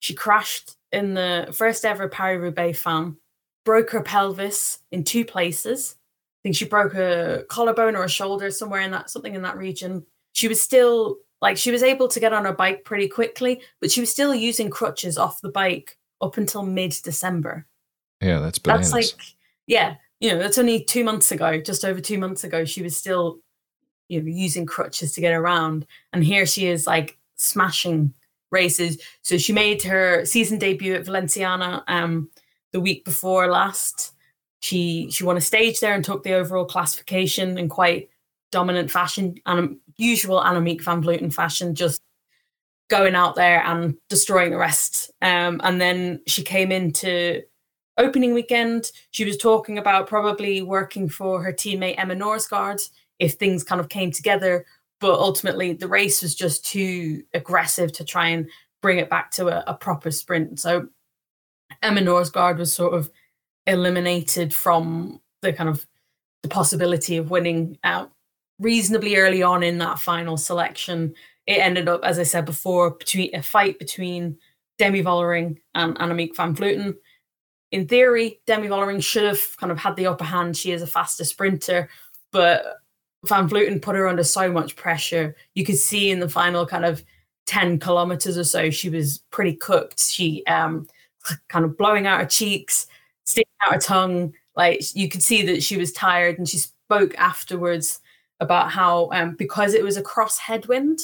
she 0.00 0.14
crashed 0.14 0.76
in 0.92 1.14
the 1.14 1.48
first 1.52 1.84
ever 1.84 2.08
Paris 2.08 2.40
Roubaix 2.40 2.78
Femme, 2.80 3.18
broke 3.64 3.90
her 3.90 4.02
pelvis 4.02 4.78
in 4.90 5.04
two 5.04 5.24
places. 5.24 5.96
I 6.40 6.42
think 6.42 6.56
she 6.56 6.64
broke 6.64 6.94
a 6.94 7.44
collarbone 7.48 7.96
or 7.96 8.04
a 8.04 8.08
shoulder 8.08 8.50
somewhere 8.50 8.80
in 8.80 8.90
that 8.92 9.10
something 9.10 9.34
in 9.34 9.42
that 9.42 9.58
region. 9.58 10.06
She 10.32 10.48
was 10.48 10.60
still 10.60 11.16
like 11.42 11.58
she 11.58 11.70
was 11.70 11.82
able 11.82 12.08
to 12.08 12.20
get 12.20 12.32
on 12.32 12.46
her 12.46 12.52
bike 12.52 12.84
pretty 12.84 13.08
quickly, 13.08 13.60
but 13.80 13.90
she 13.90 14.00
was 14.00 14.10
still 14.10 14.34
using 14.34 14.70
crutches 14.70 15.18
off 15.18 15.40
the 15.42 15.50
bike 15.50 15.98
up 16.22 16.38
until 16.38 16.62
mid 16.62 16.96
December. 17.02 17.66
Yeah, 18.22 18.38
that's 18.38 18.58
bananas. 18.58 18.90
That's 18.90 19.12
like 19.12 19.20
yeah, 19.66 19.96
you 20.20 20.30
know, 20.30 20.38
that's 20.38 20.58
only 20.58 20.82
two 20.82 21.04
months 21.04 21.30
ago, 21.30 21.60
just 21.60 21.84
over 21.84 22.00
two 22.00 22.18
months 22.18 22.42
ago. 22.42 22.64
She 22.64 22.82
was 22.82 22.96
still, 22.96 23.40
you 24.08 24.22
know, 24.22 24.28
using 24.28 24.66
crutches 24.66 25.12
to 25.12 25.20
get 25.20 25.32
around, 25.32 25.86
and 26.12 26.24
here 26.24 26.46
she 26.46 26.68
is 26.68 26.86
like 26.86 27.18
smashing 27.36 28.14
races. 28.50 29.00
So 29.22 29.38
she 29.38 29.52
made 29.52 29.82
her 29.82 30.24
season 30.24 30.58
debut 30.58 30.94
at 30.94 31.04
Valenciana 31.04 31.84
um, 31.86 32.30
the 32.72 32.80
week 32.80 33.04
before 33.04 33.50
last. 33.50 34.12
She 34.60 35.10
she 35.10 35.24
won 35.24 35.36
a 35.36 35.40
stage 35.40 35.80
there 35.80 35.94
and 35.94 36.04
took 36.04 36.22
the 36.22 36.34
overall 36.34 36.64
classification 36.64 37.58
in 37.58 37.68
quite 37.68 38.10
dominant 38.52 38.90
fashion 38.90 39.36
and 39.46 39.76
usual 39.96 40.40
Annemiek 40.40 40.82
van 40.82 41.02
Vleuten 41.02 41.32
fashion, 41.32 41.74
just 41.74 42.02
going 42.88 43.14
out 43.14 43.36
there 43.36 43.64
and 43.64 43.96
destroying 44.08 44.50
the 44.50 44.58
rest. 44.58 45.10
Um, 45.22 45.60
and 45.64 45.80
then 45.80 46.20
she 46.26 46.42
came 46.42 46.72
into 46.72 47.42
opening 47.96 48.34
weekend. 48.34 48.90
She 49.12 49.24
was 49.24 49.36
talking 49.36 49.78
about 49.78 50.08
probably 50.08 50.62
working 50.62 51.08
for 51.08 51.42
her 51.42 51.52
teammate 51.52 51.98
Emma 51.98 52.14
Norsgaard 52.14 52.80
if 53.18 53.34
things 53.34 53.62
kind 53.62 53.80
of 53.80 53.88
came 53.88 54.10
together. 54.10 54.66
But 55.00 55.18
ultimately, 55.18 55.72
the 55.72 55.88
race 55.88 56.20
was 56.20 56.34
just 56.34 56.66
too 56.66 57.22
aggressive 57.32 57.92
to 57.92 58.04
try 58.04 58.28
and 58.28 58.48
bring 58.82 58.98
it 58.98 59.08
back 59.08 59.30
to 59.32 59.48
a, 59.48 59.64
a 59.66 59.74
proper 59.74 60.10
sprint. 60.10 60.60
So 60.60 60.88
Emma 61.82 62.00
Norsgaard 62.00 62.58
was 62.58 62.72
sort 62.72 62.94
of 62.94 63.10
eliminated 63.66 64.54
from 64.54 65.20
the 65.42 65.52
kind 65.52 65.68
of 65.68 65.86
the 66.42 66.48
possibility 66.48 67.16
of 67.16 67.30
winning 67.30 67.78
out 67.84 68.10
reasonably 68.58 69.16
early 69.16 69.42
on 69.42 69.62
in 69.62 69.78
that 69.78 69.98
final 69.98 70.36
selection. 70.36 71.14
It 71.46 71.58
ended 71.58 71.88
up, 71.88 72.02
as 72.04 72.18
I 72.18 72.22
said 72.22 72.44
before, 72.44 72.90
between 72.90 73.34
a 73.34 73.42
fight 73.42 73.78
between 73.78 74.38
Demi 74.78 75.02
Vollering 75.02 75.58
and 75.74 75.96
Annemiek 75.98 76.36
van 76.36 76.54
Vleuten. 76.54 76.94
In 77.72 77.86
theory, 77.86 78.40
Demi 78.46 78.68
Vollering 78.68 79.02
should 79.02 79.24
have 79.24 79.40
kind 79.56 79.70
of 79.70 79.78
had 79.78 79.96
the 79.96 80.06
upper 80.06 80.24
hand. 80.24 80.56
She 80.56 80.72
is 80.72 80.82
a 80.82 80.86
faster 80.86 81.24
sprinter, 81.24 81.88
but 82.32 82.80
Van 83.26 83.48
Vleuten 83.48 83.80
put 83.80 83.96
her 83.96 84.08
under 84.08 84.24
so 84.24 84.50
much 84.50 84.76
pressure. 84.76 85.36
You 85.54 85.64
could 85.64 85.76
see 85.76 86.10
in 86.10 86.20
the 86.20 86.28
final 86.28 86.66
kind 86.66 86.84
of 86.84 87.04
10 87.46 87.78
kilometers 87.78 88.38
or 88.38 88.44
so, 88.44 88.70
she 88.70 88.88
was 88.88 89.18
pretty 89.30 89.54
cooked. 89.54 90.00
She 90.00 90.44
um 90.46 90.86
kind 91.48 91.64
of 91.64 91.76
blowing 91.76 92.06
out 92.06 92.20
her 92.20 92.26
cheeks, 92.26 92.86
sticking 93.30 93.52
out 93.62 93.74
her 93.74 93.80
tongue. 93.80 94.32
Like 94.56 94.94
you 94.94 95.08
could 95.08 95.22
see 95.22 95.42
that 95.46 95.62
she 95.62 95.76
was 95.76 95.92
tired 95.92 96.38
and 96.38 96.48
she 96.48 96.58
spoke 96.58 97.16
afterwards 97.16 98.00
about 98.40 98.70
how 98.70 99.10
um, 99.12 99.34
because 99.36 99.74
it 99.74 99.84
was 99.84 99.96
a 99.96 100.02
cross 100.02 100.38
headwind, 100.38 100.98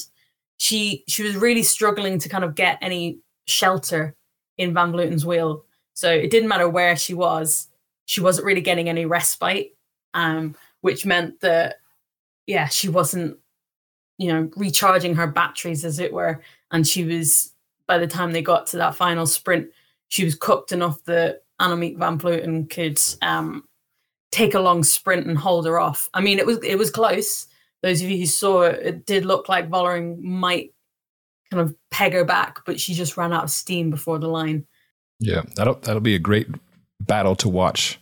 she 0.58 1.04
she 1.06 1.22
was 1.22 1.36
really 1.36 1.62
struggling 1.62 2.18
to 2.18 2.28
kind 2.28 2.44
of 2.44 2.54
get 2.54 2.78
any 2.80 3.18
shelter 3.46 4.14
in 4.58 4.74
Van 4.74 4.92
Vleuten's 4.92 5.24
wheel. 5.24 5.64
So 5.94 6.10
it 6.10 6.30
didn't 6.30 6.48
matter 6.48 6.68
where 6.68 6.96
she 6.96 7.14
was, 7.14 7.68
she 8.06 8.20
wasn't 8.20 8.46
really 8.46 8.60
getting 8.60 8.88
any 8.88 9.06
respite, 9.06 9.76
um, 10.14 10.54
which 10.80 11.06
meant 11.06 11.40
that 11.40 11.76
yeah, 12.46 12.66
she 12.66 12.88
wasn't 12.88 13.38
you 14.18 14.32
know 14.32 14.50
recharging 14.56 15.14
her 15.14 15.26
batteries 15.26 15.84
as 15.84 15.98
it 15.98 16.12
were, 16.12 16.42
and 16.70 16.86
she 16.86 17.04
was 17.04 17.52
by 17.86 17.98
the 17.98 18.06
time 18.06 18.32
they 18.32 18.42
got 18.42 18.66
to 18.68 18.76
that 18.78 18.96
final 18.96 19.26
sprint, 19.26 19.68
she 20.08 20.24
was 20.24 20.34
cooked 20.34 20.72
enough 20.72 21.02
that 21.04 21.44
Annemiek 21.60 21.98
van 21.98 22.18
Vleuten 22.18 22.68
could 22.68 22.98
um, 23.22 23.64
take 24.30 24.54
a 24.54 24.60
long 24.60 24.82
sprint 24.82 25.26
and 25.26 25.38
hold 25.38 25.66
her 25.66 25.78
off. 25.78 26.10
I 26.14 26.20
mean, 26.20 26.38
it 26.38 26.46
was 26.46 26.58
it 26.62 26.76
was 26.76 26.90
close. 26.90 27.46
Those 27.82 28.02
of 28.02 28.10
you 28.10 28.18
who 28.18 28.26
saw 28.26 28.62
it, 28.62 28.80
it 28.84 29.06
did 29.06 29.24
look 29.24 29.48
like 29.48 29.70
Vollering 29.70 30.18
might 30.18 30.72
kind 31.50 31.60
of 31.60 31.74
peg 31.90 32.12
her 32.12 32.24
back, 32.24 32.60
but 32.66 32.80
she 32.80 32.94
just 32.94 33.16
ran 33.16 33.32
out 33.32 33.44
of 33.44 33.50
steam 33.50 33.90
before 33.90 34.18
the 34.18 34.28
line. 34.28 34.66
Yeah, 35.20 35.42
that'll 35.54 35.76
that'll 35.76 36.00
be 36.00 36.14
a 36.14 36.20
great 36.20 36.48
battle 37.00 37.36
to 37.36 37.48
watch 37.48 37.98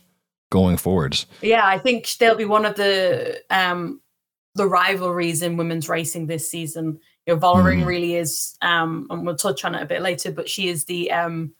going 0.51 0.77
forwards. 0.77 1.25
Yeah, 1.41 1.65
I 1.65 1.77
think 1.77 2.09
they'll 2.17 2.35
be 2.35 2.45
one 2.45 2.65
of 2.65 2.75
the 2.75 3.41
um 3.49 4.01
the 4.55 4.67
rivalries 4.67 5.41
in 5.41 5.57
women's 5.57 5.89
racing 5.89 6.27
this 6.27 6.49
season. 6.49 6.99
You 7.25 7.33
know, 7.33 7.39
Vollering 7.39 7.83
mm. 7.83 7.85
really 7.85 8.15
is, 8.15 8.55
um, 8.61 9.07
and 9.09 9.25
we'll 9.25 9.35
touch 9.35 9.65
on 9.65 9.75
it 9.75 9.81
a 9.81 9.87
bit 9.87 10.01
later, 10.01 10.31
but 10.31 10.49
she 10.49 10.69
is 10.69 10.85
the 10.85 11.11
um, 11.11 11.53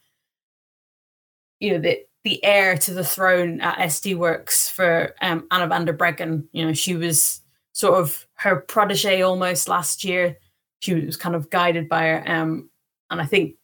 you 1.65 1.74
know, 1.74 1.79
the 1.79 2.00
the 2.24 2.43
heir 2.43 2.77
to 2.77 2.93
the 2.93 3.03
throne 3.03 3.60
at 3.62 3.77
SD 3.77 4.15
Worx 4.15 4.69
for 4.69 5.15
um, 5.22 5.48
Anna 5.51 5.67
van 5.67 5.86
der 5.86 5.93
Breggen. 5.93 6.45
You 6.51 6.65
know, 6.65 6.74
she 6.74 6.95
was 6.95 7.41
sort 7.74 8.00
of 8.00 8.27
her 8.36 8.57
protege 8.57 9.22
almost 9.22 9.67
last 9.67 10.03
year. 10.03 10.38
She 10.79 10.93
was 10.93 11.17
kind 11.17 11.36
of 11.36 11.50
guided 11.50 11.89
by 11.89 12.03
her, 12.03 12.24
um, 12.27 12.69
and 13.10 13.19
I 13.19 13.25
think, 13.25 13.55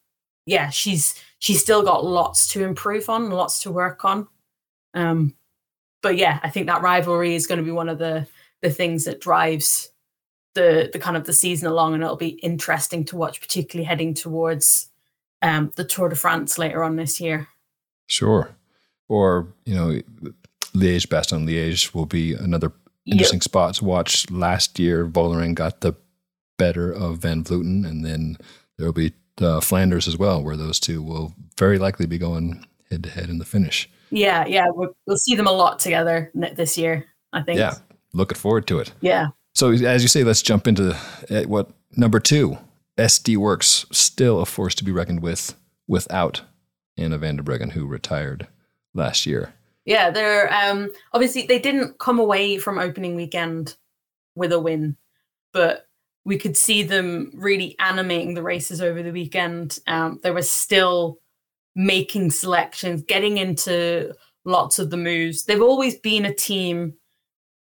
yeah, 0.47 0.69
she's 0.69 1.13
she's 1.37 1.61
still 1.61 1.83
got 1.83 2.03
lots 2.03 2.47
to 2.53 2.63
improve 2.63 3.07
on, 3.07 3.29
lots 3.29 3.61
to 3.63 3.71
work 3.71 4.03
on. 4.03 4.27
Um, 4.95 5.35
but 6.01 6.17
yeah, 6.17 6.39
I 6.41 6.49
think 6.49 6.65
that 6.65 6.81
rivalry 6.81 7.35
is 7.35 7.45
going 7.45 7.59
to 7.59 7.65
be 7.65 7.71
one 7.71 7.89
of 7.89 7.99
the 7.99 8.27
the 8.63 8.71
things 8.71 9.05
that 9.05 9.21
drives 9.21 9.91
the 10.55 10.89
the 10.91 10.99
kind 10.99 11.17
of 11.17 11.25
the 11.25 11.33
season 11.33 11.67
along, 11.67 11.93
and 11.93 12.01
it'll 12.01 12.15
be 12.15 12.39
interesting 12.41 13.05
to 13.05 13.15
watch, 13.15 13.41
particularly 13.41 13.85
heading 13.85 14.15
towards 14.15 14.89
um, 15.43 15.71
the 15.75 15.85
Tour 15.85 16.09
de 16.09 16.15
France 16.15 16.57
later 16.57 16.83
on 16.83 16.95
this 16.95 17.21
year. 17.21 17.47
Sure. 18.11 18.53
Or, 19.07 19.47
you 19.65 19.73
know, 19.73 20.01
Liège 20.75 21.07
Bastogne 21.07 21.47
Liège 21.47 21.93
will 21.93 22.05
be 22.05 22.33
another 22.33 22.73
interesting 23.05 23.37
yep. 23.37 23.43
spot 23.43 23.75
to 23.75 23.85
watch. 23.85 24.29
Last 24.29 24.77
year, 24.79 25.07
Vollering 25.07 25.55
got 25.55 25.79
the 25.79 25.95
better 26.57 26.91
of 26.91 27.19
Van 27.19 27.41
Vleuten, 27.41 27.87
and 27.87 28.05
then 28.05 28.37
there 28.77 28.85
will 28.85 28.93
be 28.93 29.13
uh, 29.39 29.61
Flanders 29.61 30.09
as 30.09 30.17
well, 30.17 30.43
where 30.43 30.57
those 30.57 30.77
two 30.77 31.01
will 31.01 31.33
very 31.57 31.79
likely 31.79 32.05
be 32.05 32.17
going 32.17 32.65
head 32.89 33.03
to 33.03 33.09
head 33.09 33.29
in 33.29 33.37
the 33.37 33.45
finish. 33.45 33.89
Yeah, 34.09 34.45
yeah, 34.45 34.65
we'll, 34.69 34.93
we'll 35.07 35.15
see 35.15 35.35
them 35.35 35.47
a 35.47 35.53
lot 35.53 35.79
together 35.79 36.31
this 36.35 36.77
year. 36.77 37.05
I 37.31 37.43
think. 37.43 37.59
Yeah, 37.59 37.75
looking 38.13 38.37
forward 38.37 38.67
to 38.67 38.79
it. 38.79 38.91
Yeah. 38.99 39.27
So 39.55 39.71
as 39.71 40.01
you 40.01 40.09
say, 40.09 40.25
let's 40.25 40.41
jump 40.41 40.67
into 40.67 40.97
uh, 41.29 41.43
what 41.43 41.69
number 41.95 42.19
two. 42.19 42.57
SD 42.97 43.37
Worx, 43.37 43.85
still 43.95 44.41
a 44.41 44.45
force 44.45 44.75
to 44.75 44.83
be 44.83 44.91
reckoned 44.91 45.21
with 45.21 45.55
without 45.87 46.41
Anna 46.97 47.17
van 47.17 47.37
der 47.37 47.43
Breggen, 47.43 47.71
who 47.71 47.85
retired 47.85 48.47
last 48.93 49.25
year. 49.25 49.53
Yeah, 49.85 50.11
they're 50.11 50.51
um, 50.53 50.89
obviously 51.13 51.45
they 51.47 51.59
didn't 51.59 51.99
come 51.99 52.19
away 52.19 52.57
from 52.57 52.77
opening 52.77 53.15
weekend 53.15 53.75
with 54.35 54.51
a 54.51 54.59
win, 54.59 54.95
but 55.53 55.87
we 56.23 56.37
could 56.37 56.55
see 56.55 56.83
them 56.83 57.31
really 57.33 57.75
animating 57.79 58.35
the 58.35 58.43
races 58.43 58.81
over 58.81 59.01
the 59.01 59.11
weekend. 59.11 59.79
Um, 59.87 60.19
they 60.21 60.31
were 60.31 60.43
still 60.43 61.19
making 61.75 62.31
selections, 62.31 63.01
getting 63.01 63.37
into 63.37 64.13
lots 64.45 64.77
of 64.77 64.89
the 64.89 64.97
moves. 64.97 65.45
They've 65.45 65.61
always 65.61 65.97
been 65.97 66.25
a 66.25 66.33
team 66.33 66.93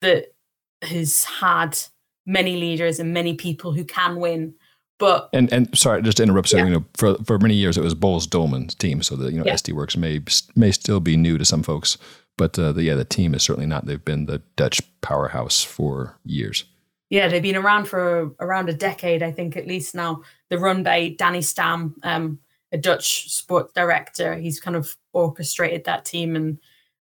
that 0.02 0.34
has 0.82 1.25
had 1.25 1.78
many 2.26 2.56
leaders 2.56 3.00
and 3.00 3.14
many 3.14 3.34
people 3.34 3.72
who 3.72 3.84
can 3.84 4.16
win. 4.16 4.54
But 5.00 5.30
and 5.33 5.50
and 5.50 5.76
sorry, 5.76 6.02
just 6.02 6.19
to 6.19 6.23
interrupt. 6.23 6.50
So 6.50 6.59
yeah. 6.59 6.66
you 6.66 6.71
know, 6.71 6.85
for 6.95 7.16
for 7.25 7.38
many 7.38 7.54
years 7.54 7.78
it 7.78 7.83
was 7.83 7.95
Boels 7.95 8.28
Dolmans 8.28 8.76
team. 8.76 9.02
So 9.02 9.16
the 9.16 9.33
you 9.33 9.38
know 9.38 9.47
yeah. 9.47 9.54
SD 9.54 9.73
Worx 9.73 9.97
may 9.97 10.21
may 10.54 10.71
still 10.71 11.00
be 11.00 11.16
new 11.16 11.38
to 11.38 11.45
some 11.45 11.62
folks, 11.62 11.97
but 12.37 12.57
uh, 12.59 12.71
the 12.73 12.83
yeah 12.85 12.95
the 12.95 13.04
team 13.04 13.35
is 13.35 13.42
certainly 13.42 13.66
not. 13.66 13.87
They've 13.87 14.04
been 14.04 14.26
the 14.26 14.42
Dutch 14.57 14.83
powerhouse 15.00 15.64
for 15.64 16.19
years. 16.25 16.64
Yeah, 17.09 17.28
they've 17.28 17.42
been 17.42 17.57
around 17.57 17.87
for 17.87 18.33
around 18.40 18.69
a 18.69 18.75
decade, 18.75 19.23
I 19.23 19.33
think, 19.33 19.57
at 19.57 19.66
least 19.66 19.95
now. 19.95 20.23
They're 20.49 20.59
run 20.59 20.83
by 20.83 21.16
Danny 21.19 21.42
Stam, 21.42 21.97
um, 22.02 22.38
a 22.71 22.76
Dutch 22.76 23.33
sports 23.33 23.73
director. 23.73 24.37
He's 24.37 24.61
kind 24.61 24.76
of 24.76 24.95
orchestrated 25.14 25.85
that 25.85 26.04
team 26.04 26.37
and 26.37 26.59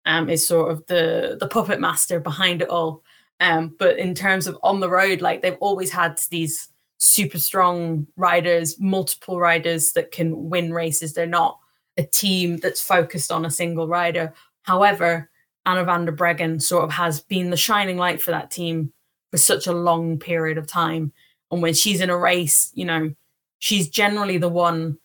um, 0.06 0.30
is 0.30 0.46
sort 0.46 0.70
of 0.70 0.86
the 0.88 1.38
the 1.40 1.48
puppet 1.48 1.80
master 1.80 2.20
behind 2.20 2.62
it 2.62 2.70
all. 2.70 3.04
Um, 3.40 3.74
but 3.80 3.98
in 3.98 4.16
terms 4.16 4.48
of 4.48 4.58
on 4.64 4.82
the 4.82 4.90
road, 4.90 5.22
like 5.22 5.42
they've 5.42 5.58
always 5.62 5.92
had 5.92 6.20
these 6.30 6.68
super 7.06 7.40
strong 7.40 8.08
riders, 8.16 8.80
multiple 8.80 9.40
riders 9.40 9.94
that 9.94 10.12
can 10.12 10.50
win 10.50 10.74
races. 10.74 11.14
They're 11.14 11.26
not 11.26 11.60
a 11.98 12.04
team 12.04 12.58
that's 12.58 12.82
focused 12.82 13.32
on 13.32 13.46
a 13.46 13.52
single 13.52 13.88
rider. 13.88 14.34
However, 14.64 15.30
Anna 15.66 15.84
van 15.84 16.06
der 16.06 16.12
Breggen 16.12 16.62
sort 16.62 16.84
of 16.84 16.92
has 16.92 17.22
been 17.22 17.50
the 17.50 17.58
shining 17.58 17.98
light 17.98 18.22
for 18.22 18.32
that 18.32 18.52
team 18.52 18.92
for 19.32 19.38
such 19.38 19.68
a 19.68 19.74
long 19.74 20.20
period 20.20 20.58
of 20.58 20.68
time. 20.68 21.12
And 21.52 21.62
when 21.62 21.74
she's 21.74 22.02
in 22.02 22.10
a 22.10 22.18
race, 22.18 22.72
you 22.74 22.86
know, 22.86 23.14
she's 23.60 23.90
generally 23.90 24.38
the 24.38 24.50
one 24.50 24.98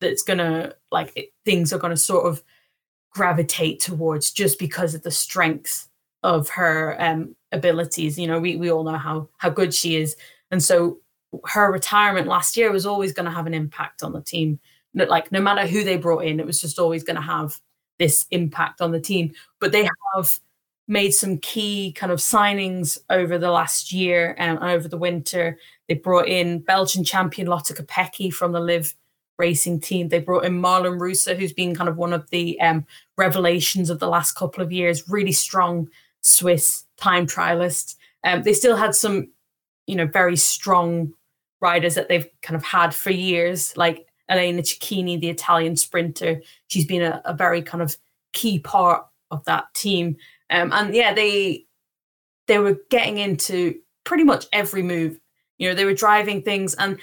that's 0.00 0.22
gonna 0.22 0.74
like 0.90 1.12
it, 1.16 1.30
things 1.44 1.72
are 1.72 1.78
gonna 1.78 1.96
sort 1.96 2.26
of 2.26 2.42
gravitate 3.10 3.80
towards 3.80 4.30
just 4.30 4.58
because 4.58 4.94
of 4.94 5.02
the 5.02 5.10
strength 5.10 5.88
of 6.22 6.48
her 6.50 6.96
um, 6.98 7.34
abilities. 7.52 8.18
You 8.18 8.26
know, 8.26 8.38
we 8.38 8.56
we 8.56 8.70
all 8.70 8.84
know 8.84 8.98
how 8.98 9.28
how 9.38 9.50
good 9.50 9.74
she 9.74 9.96
is, 9.96 10.16
and 10.50 10.62
so 10.62 10.98
her 11.46 11.70
retirement 11.70 12.26
last 12.26 12.56
year 12.56 12.70
was 12.70 12.86
always 12.86 13.12
going 13.12 13.26
to 13.26 13.32
have 13.32 13.46
an 13.46 13.54
impact 13.54 14.02
on 14.02 14.12
the 14.12 14.22
team. 14.22 14.58
Like 14.94 15.30
no 15.30 15.40
matter 15.40 15.66
who 15.66 15.84
they 15.84 15.96
brought 15.96 16.24
in, 16.24 16.40
it 16.40 16.46
was 16.46 16.60
just 16.60 16.78
always 16.78 17.04
going 17.04 17.16
to 17.16 17.22
have 17.22 17.60
this 17.98 18.26
impact 18.30 18.80
on 18.80 18.92
the 18.92 19.00
team. 19.00 19.32
But 19.60 19.72
they 19.72 19.88
have 20.14 20.38
made 20.88 21.10
some 21.10 21.38
key 21.38 21.92
kind 21.92 22.12
of 22.12 22.18
signings 22.18 22.98
over 23.10 23.38
the 23.38 23.50
last 23.50 23.92
year 23.92 24.34
and 24.38 24.58
over 24.60 24.88
the 24.88 24.96
winter. 24.98 25.58
They 25.88 25.94
brought 25.94 26.28
in 26.28 26.60
Belgian 26.60 27.04
champion 27.04 27.48
Lotte 27.48 27.74
Kopecky 27.74 28.32
from 28.32 28.52
the 28.52 28.60
Liv 28.60 28.94
racing 29.38 29.80
team. 29.80 30.08
They 30.08 30.20
brought 30.20 30.44
in 30.44 30.60
Marlon 30.60 30.98
Reusser, 30.98 31.36
who's 31.36 31.52
been 31.52 31.74
kind 31.74 31.88
of 31.88 31.96
one 31.96 32.12
of 32.12 32.28
the 32.30 32.58
um, 32.60 32.86
revelations 33.16 33.90
of 33.90 33.98
the 33.98 34.08
last 34.08 34.32
couple 34.32 34.62
of 34.62 34.72
years, 34.72 35.08
really 35.08 35.32
strong 35.32 35.88
Swiss 36.22 36.84
time 36.96 37.26
trialist. 37.26 37.96
Um, 38.24 38.42
they 38.42 38.52
still 38.52 38.76
had 38.76 38.94
some, 38.94 39.28
you 39.86 39.96
know, 39.96 40.06
very 40.06 40.36
strong 40.36 41.12
riders 41.60 41.94
that 41.94 42.08
they've 42.08 42.28
kind 42.42 42.56
of 42.56 42.64
had 42.64 42.94
for 42.94 43.10
years, 43.10 43.76
like 43.76 44.06
Elena 44.28 44.62
Cecchini, 44.62 45.20
the 45.20 45.30
Italian 45.30 45.76
sprinter. 45.76 46.42
She's 46.68 46.86
been 46.86 47.02
a, 47.02 47.22
a 47.24 47.34
very 47.34 47.62
kind 47.62 47.82
of 47.82 47.96
key 48.32 48.58
part 48.58 49.06
of 49.30 49.44
that 49.44 49.72
team. 49.74 50.16
Um, 50.50 50.72
and 50.72 50.94
yeah, 50.94 51.14
they 51.14 51.66
they 52.46 52.58
were 52.58 52.78
getting 52.90 53.18
into 53.18 53.76
pretty 54.04 54.24
much 54.24 54.46
every 54.52 54.82
move. 54.82 55.18
You 55.58 55.68
know, 55.68 55.74
they 55.74 55.84
were 55.84 55.94
driving 55.94 56.42
things, 56.42 56.74
and 56.74 56.98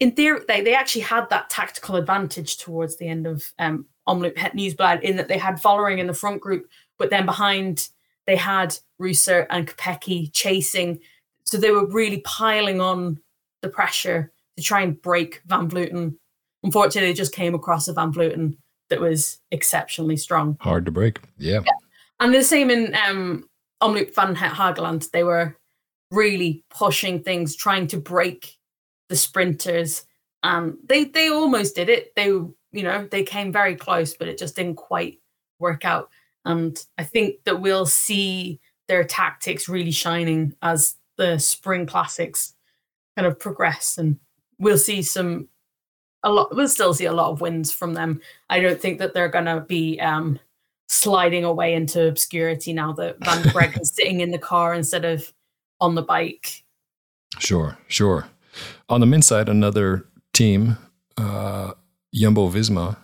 in 0.00 0.12
theory, 0.12 0.40
they, 0.48 0.62
they 0.62 0.74
actually 0.74 1.02
had 1.02 1.30
that 1.30 1.48
tactical 1.48 1.96
advantage 1.96 2.58
towards 2.58 2.96
the 2.96 3.06
end 3.06 3.26
of 3.26 3.52
um, 3.58 3.86
Omloop 4.08 4.36
Het 4.36 4.54
Nieuwsblad 4.54 5.00
in 5.02 5.16
that 5.16 5.28
they 5.28 5.38
had 5.38 5.62
Vollering 5.62 5.98
in 5.98 6.08
the 6.08 6.14
front 6.14 6.40
group, 6.40 6.68
but 6.98 7.10
then 7.10 7.24
behind 7.24 7.88
they 8.26 8.36
had 8.36 8.76
Reusser 9.00 9.46
and 9.50 9.66
Kopecky 9.66 10.30
chasing. 10.32 11.00
So 11.52 11.58
they 11.58 11.70
were 11.70 11.84
really 11.84 12.22
piling 12.22 12.80
on 12.80 13.20
the 13.60 13.68
pressure 13.68 14.32
to 14.56 14.62
try 14.62 14.80
and 14.80 14.98
break 15.02 15.42
Van 15.44 15.68
Vleuten. 15.68 16.16
Unfortunately, 16.62 17.10
they 17.10 17.14
just 17.14 17.34
came 17.34 17.54
across 17.54 17.88
a 17.88 17.92
Van 17.92 18.10
Vleuten 18.10 18.56
that 18.88 19.02
was 19.02 19.38
exceptionally 19.50 20.16
strong. 20.16 20.56
Hard 20.60 20.86
to 20.86 20.90
break. 20.90 21.20
Yeah. 21.36 21.60
yeah. 21.66 21.72
And 22.20 22.32
the 22.32 22.42
same 22.42 22.70
in 22.70 22.94
um, 22.94 23.50
Omloop 23.82 24.14
van 24.14 24.34
Hageland. 24.34 25.10
They 25.10 25.24
were 25.24 25.54
really 26.10 26.64
pushing 26.70 27.22
things, 27.22 27.54
trying 27.54 27.86
to 27.88 27.98
break 27.98 28.56
the 29.10 29.16
sprinters. 29.16 30.06
Um, 30.42 30.78
they 30.82 31.04
they 31.04 31.28
almost 31.28 31.76
did 31.76 31.90
it. 31.90 32.14
They 32.16 32.28
you 32.28 32.54
know 32.72 33.06
they 33.10 33.24
came 33.24 33.52
very 33.52 33.76
close, 33.76 34.14
but 34.14 34.26
it 34.26 34.38
just 34.38 34.56
didn't 34.56 34.76
quite 34.76 35.18
work 35.58 35.84
out. 35.84 36.08
And 36.46 36.82
I 36.96 37.04
think 37.04 37.44
that 37.44 37.60
we'll 37.60 37.84
see 37.84 38.58
their 38.88 39.04
tactics 39.04 39.68
really 39.68 39.90
shining 39.90 40.54
as 40.62 40.96
the 41.16 41.38
spring 41.38 41.86
classics 41.86 42.54
kind 43.16 43.26
of 43.26 43.38
progress 43.38 43.98
and 43.98 44.18
we'll 44.58 44.78
see 44.78 45.02
some 45.02 45.48
a 46.22 46.30
lot 46.30 46.54
we'll 46.54 46.68
still 46.68 46.94
see 46.94 47.04
a 47.04 47.12
lot 47.12 47.30
of 47.30 47.40
wins 47.40 47.72
from 47.72 47.94
them. 47.94 48.20
I 48.48 48.60
don't 48.60 48.80
think 48.80 48.98
that 48.98 49.12
they're 49.12 49.28
going 49.28 49.46
to 49.46 49.60
be 49.60 50.00
um, 50.00 50.38
sliding 50.88 51.44
away 51.44 51.74
into 51.74 52.06
obscurity 52.06 52.72
now 52.72 52.92
that 52.92 53.22
van 53.24 53.48
Breck 53.52 53.78
is 53.80 53.92
sitting 53.92 54.20
in 54.20 54.30
the 54.30 54.38
car 54.38 54.74
instead 54.74 55.04
of 55.04 55.32
on 55.80 55.94
the 55.94 56.02
bike. 56.02 56.62
Sure 57.38 57.76
sure. 57.88 58.26
On 58.88 59.00
the 59.00 59.06
men's 59.06 59.26
side 59.26 59.48
another 59.48 60.06
team 60.32 60.76
uh 61.16 61.72
jumbo 62.14 62.48
visma. 62.48 62.96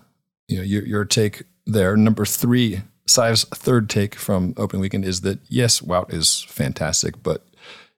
You 0.46 0.58
know 0.58 0.62
your, 0.62 0.86
your 0.86 1.04
take 1.04 1.42
there. 1.66 1.96
Number 1.96 2.24
three 2.24 2.82
Sadhbh's 3.06 3.44
third 3.44 3.90
take 3.90 4.14
from 4.14 4.54
opening 4.56 4.82
weekend 4.82 5.04
is 5.04 5.22
that 5.22 5.40
yes 5.48 5.80
wout 5.80 6.12
is 6.12 6.42
fantastic 6.42 7.22
but 7.22 7.47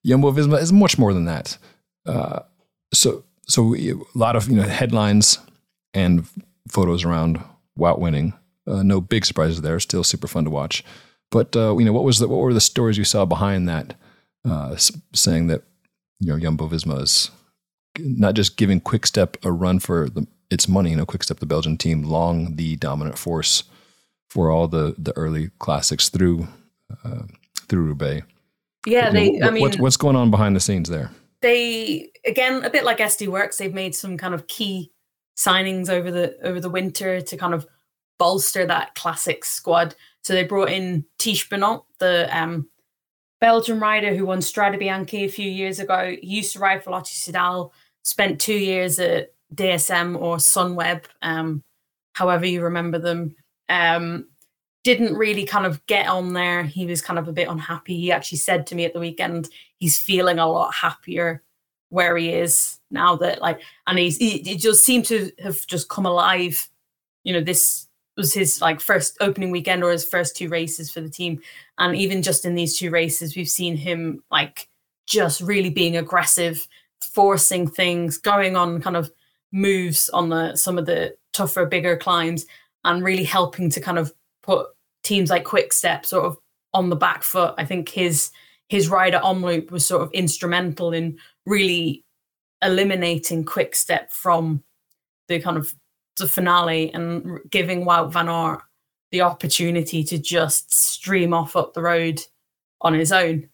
Jumbo 0.04 0.32
Visma 0.32 0.60
is 0.60 0.72
much 0.72 0.98
more 0.98 1.12
than 1.12 1.26
that. 1.26 1.58
Uh, 2.06 2.40
so 2.92 3.24
so 3.46 3.62
we, 3.62 3.92
a 3.92 3.96
lot 4.14 4.36
of 4.36 4.48
you 4.48 4.56
know 4.56 4.62
headlines 4.62 5.38
and 5.94 6.26
photos 6.68 7.04
around 7.04 7.42
Wout 7.78 7.98
winning. 7.98 8.32
Uh, 8.66 8.82
no 8.82 9.00
big 9.00 9.24
surprises 9.24 9.62
there. 9.62 9.80
Still 9.80 10.04
super 10.04 10.28
fun 10.28 10.44
to 10.44 10.50
watch. 10.50 10.84
But 11.30 11.54
uh, 11.56 11.76
you 11.76 11.84
know 11.84 11.92
what 11.92 12.04
was 12.04 12.18
the, 12.18 12.28
what 12.28 12.40
were 12.40 12.54
the 12.54 12.60
stories 12.60 12.98
you 12.98 13.04
saw 13.04 13.24
behind 13.24 13.68
that, 13.68 13.94
uh, 14.48 14.76
saying 15.14 15.48
that 15.48 15.62
you 16.20 16.28
know 16.28 16.38
Jumbo 16.38 16.68
Visma 16.68 17.02
is 17.02 17.30
not 17.98 18.34
just 18.34 18.56
giving 18.56 18.80
Quickstep 18.80 19.36
a 19.44 19.52
run 19.52 19.78
for 19.78 20.08
the, 20.08 20.26
its 20.50 20.68
money. 20.68 20.90
You 20.90 20.96
know, 20.96 21.06
Quickstep, 21.06 21.38
the 21.38 21.46
Belgian 21.46 21.76
team, 21.76 22.02
long 22.02 22.56
the 22.56 22.76
dominant 22.76 23.18
force 23.18 23.64
for 24.28 24.50
all 24.50 24.68
the 24.68 24.94
the 24.98 25.16
early 25.16 25.50
classics 25.58 26.08
through 26.08 26.48
uh, 27.04 27.22
through 27.68 27.82
Roubaix. 27.82 28.26
Yeah, 28.86 29.10
they. 29.10 29.30
Know, 29.30 29.48
I 29.48 29.50
mean, 29.50 29.62
what's, 29.62 29.78
what's 29.78 29.96
going 29.96 30.16
on 30.16 30.30
behind 30.30 30.56
the 30.56 30.60
scenes 30.60 30.88
there? 30.88 31.10
they 31.40 32.10
again 32.26 32.64
a 32.64 32.70
bit 32.70 32.84
like 32.84 32.98
SD 32.98 33.28
Worx, 33.28 33.56
they've 33.56 33.74
made 33.74 33.94
some 33.94 34.16
kind 34.16 34.34
of 34.34 34.46
key 34.46 34.92
signings 35.36 35.88
over 35.88 36.10
the 36.10 36.36
over 36.42 36.60
the 36.60 36.70
winter 36.70 37.20
to 37.20 37.36
kind 37.36 37.54
of 37.54 37.66
bolster 38.18 38.66
that 38.66 38.94
classic 38.94 39.44
squad. 39.44 39.94
So 40.22 40.34
they 40.34 40.44
brought 40.44 40.70
in 40.70 41.04
Tiesj 41.18 41.48
Benoot, 41.48 41.82
the 41.98 42.28
um, 42.36 42.68
Belgian 43.40 43.80
rider 43.80 44.14
who 44.14 44.26
won 44.26 44.40
Strade 44.40 44.80
Bianche 44.80 45.24
a 45.24 45.28
few 45.28 45.50
years 45.50 45.78
ago. 45.78 46.14
He 46.20 46.36
used 46.36 46.52
to 46.52 46.58
ride 46.58 46.84
for 46.84 46.90
Lotto 46.90 47.06
Soudal, 47.06 47.70
spent 48.02 48.38
two 48.38 48.54
years 48.54 48.98
at 48.98 49.30
DSM 49.54 50.20
or 50.20 50.36
Sunweb, 50.36 51.04
um, 51.22 51.62
however 52.12 52.44
you 52.44 52.60
remember 52.60 52.98
them. 52.98 53.34
Um, 53.70 54.26
didn't 54.82 55.14
really 55.14 55.44
kind 55.44 55.66
of 55.66 55.84
get 55.86 56.06
on 56.06 56.32
there. 56.32 56.62
He 56.62 56.86
was 56.86 57.02
kind 57.02 57.18
of 57.18 57.28
a 57.28 57.32
bit 57.32 57.48
unhappy. 57.48 57.96
He 57.96 58.12
actually 58.12 58.38
said 58.38 58.66
to 58.66 58.74
me 58.74 58.84
at 58.84 58.94
the 58.94 59.00
weekend 59.00 59.48
he's 59.78 59.98
feeling 59.98 60.38
a 60.38 60.48
lot 60.48 60.74
happier 60.74 61.42
where 61.90 62.16
he 62.16 62.32
is 62.32 62.78
now 62.90 63.16
that 63.16 63.42
like 63.42 63.60
and 63.86 63.98
he's 63.98 64.16
he, 64.16 64.38
he 64.38 64.56
just 64.56 64.84
seemed 64.84 65.04
to 65.06 65.30
have 65.42 65.66
just 65.66 65.88
come 65.88 66.06
alive. 66.06 66.68
You 67.24 67.34
know, 67.34 67.40
this 67.40 67.88
was 68.16 68.32
his 68.32 68.60
like 68.60 68.80
first 68.80 69.16
opening 69.20 69.50
weekend 69.50 69.82
or 69.82 69.90
his 69.90 70.04
first 70.04 70.36
two 70.36 70.48
races 70.48 70.90
for 70.90 71.00
the 71.00 71.10
team. 71.10 71.40
And 71.78 71.96
even 71.96 72.22
just 72.22 72.44
in 72.44 72.54
these 72.54 72.78
two 72.78 72.90
races, 72.90 73.36
we've 73.36 73.48
seen 73.48 73.76
him 73.76 74.22
like 74.30 74.68
just 75.06 75.40
really 75.40 75.70
being 75.70 75.96
aggressive, 75.96 76.66
forcing 77.02 77.68
things, 77.68 78.16
going 78.16 78.56
on 78.56 78.80
kind 78.80 78.96
of 78.96 79.10
moves 79.52 80.08
on 80.10 80.28
the 80.28 80.56
some 80.56 80.78
of 80.78 80.86
the 80.86 81.14
tougher, 81.32 81.66
bigger 81.66 81.96
climbs, 81.96 82.46
and 82.84 83.04
really 83.04 83.24
helping 83.24 83.68
to 83.70 83.80
kind 83.80 83.98
of 83.98 84.12
put 84.42 84.68
teams 85.02 85.30
like 85.30 85.44
Quickstep 85.44 86.04
sort 86.04 86.24
of 86.24 86.36
on 86.72 86.90
the 86.90 86.96
back 86.96 87.22
foot. 87.22 87.54
I 87.58 87.64
think 87.64 87.88
his 87.88 88.30
his 88.68 88.88
ride 88.88 89.14
at 89.14 89.22
Omloop 89.22 89.70
was 89.70 89.86
sort 89.86 90.02
of 90.02 90.12
instrumental 90.12 90.92
in 90.92 91.18
really 91.44 92.04
eliminating 92.62 93.44
Quickstep 93.44 94.12
from 94.12 94.62
the 95.28 95.40
kind 95.40 95.56
of 95.56 95.74
the 96.16 96.28
finale 96.28 96.92
and 96.92 97.40
giving 97.50 97.84
Wout 97.84 98.12
van 98.12 98.28
Aert 98.28 98.62
the 99.10 99.22
opportunity 99.22 100.04
to 100.04 100.18
just 100.18 100.72
stream 100.72 101.34
off 101.34 101.56
up 101.56 101.74
the 101.74 101.82
road 101.82 102.20
on 102.80 102.94
his 102.94 103.10
own. 103.10 103.48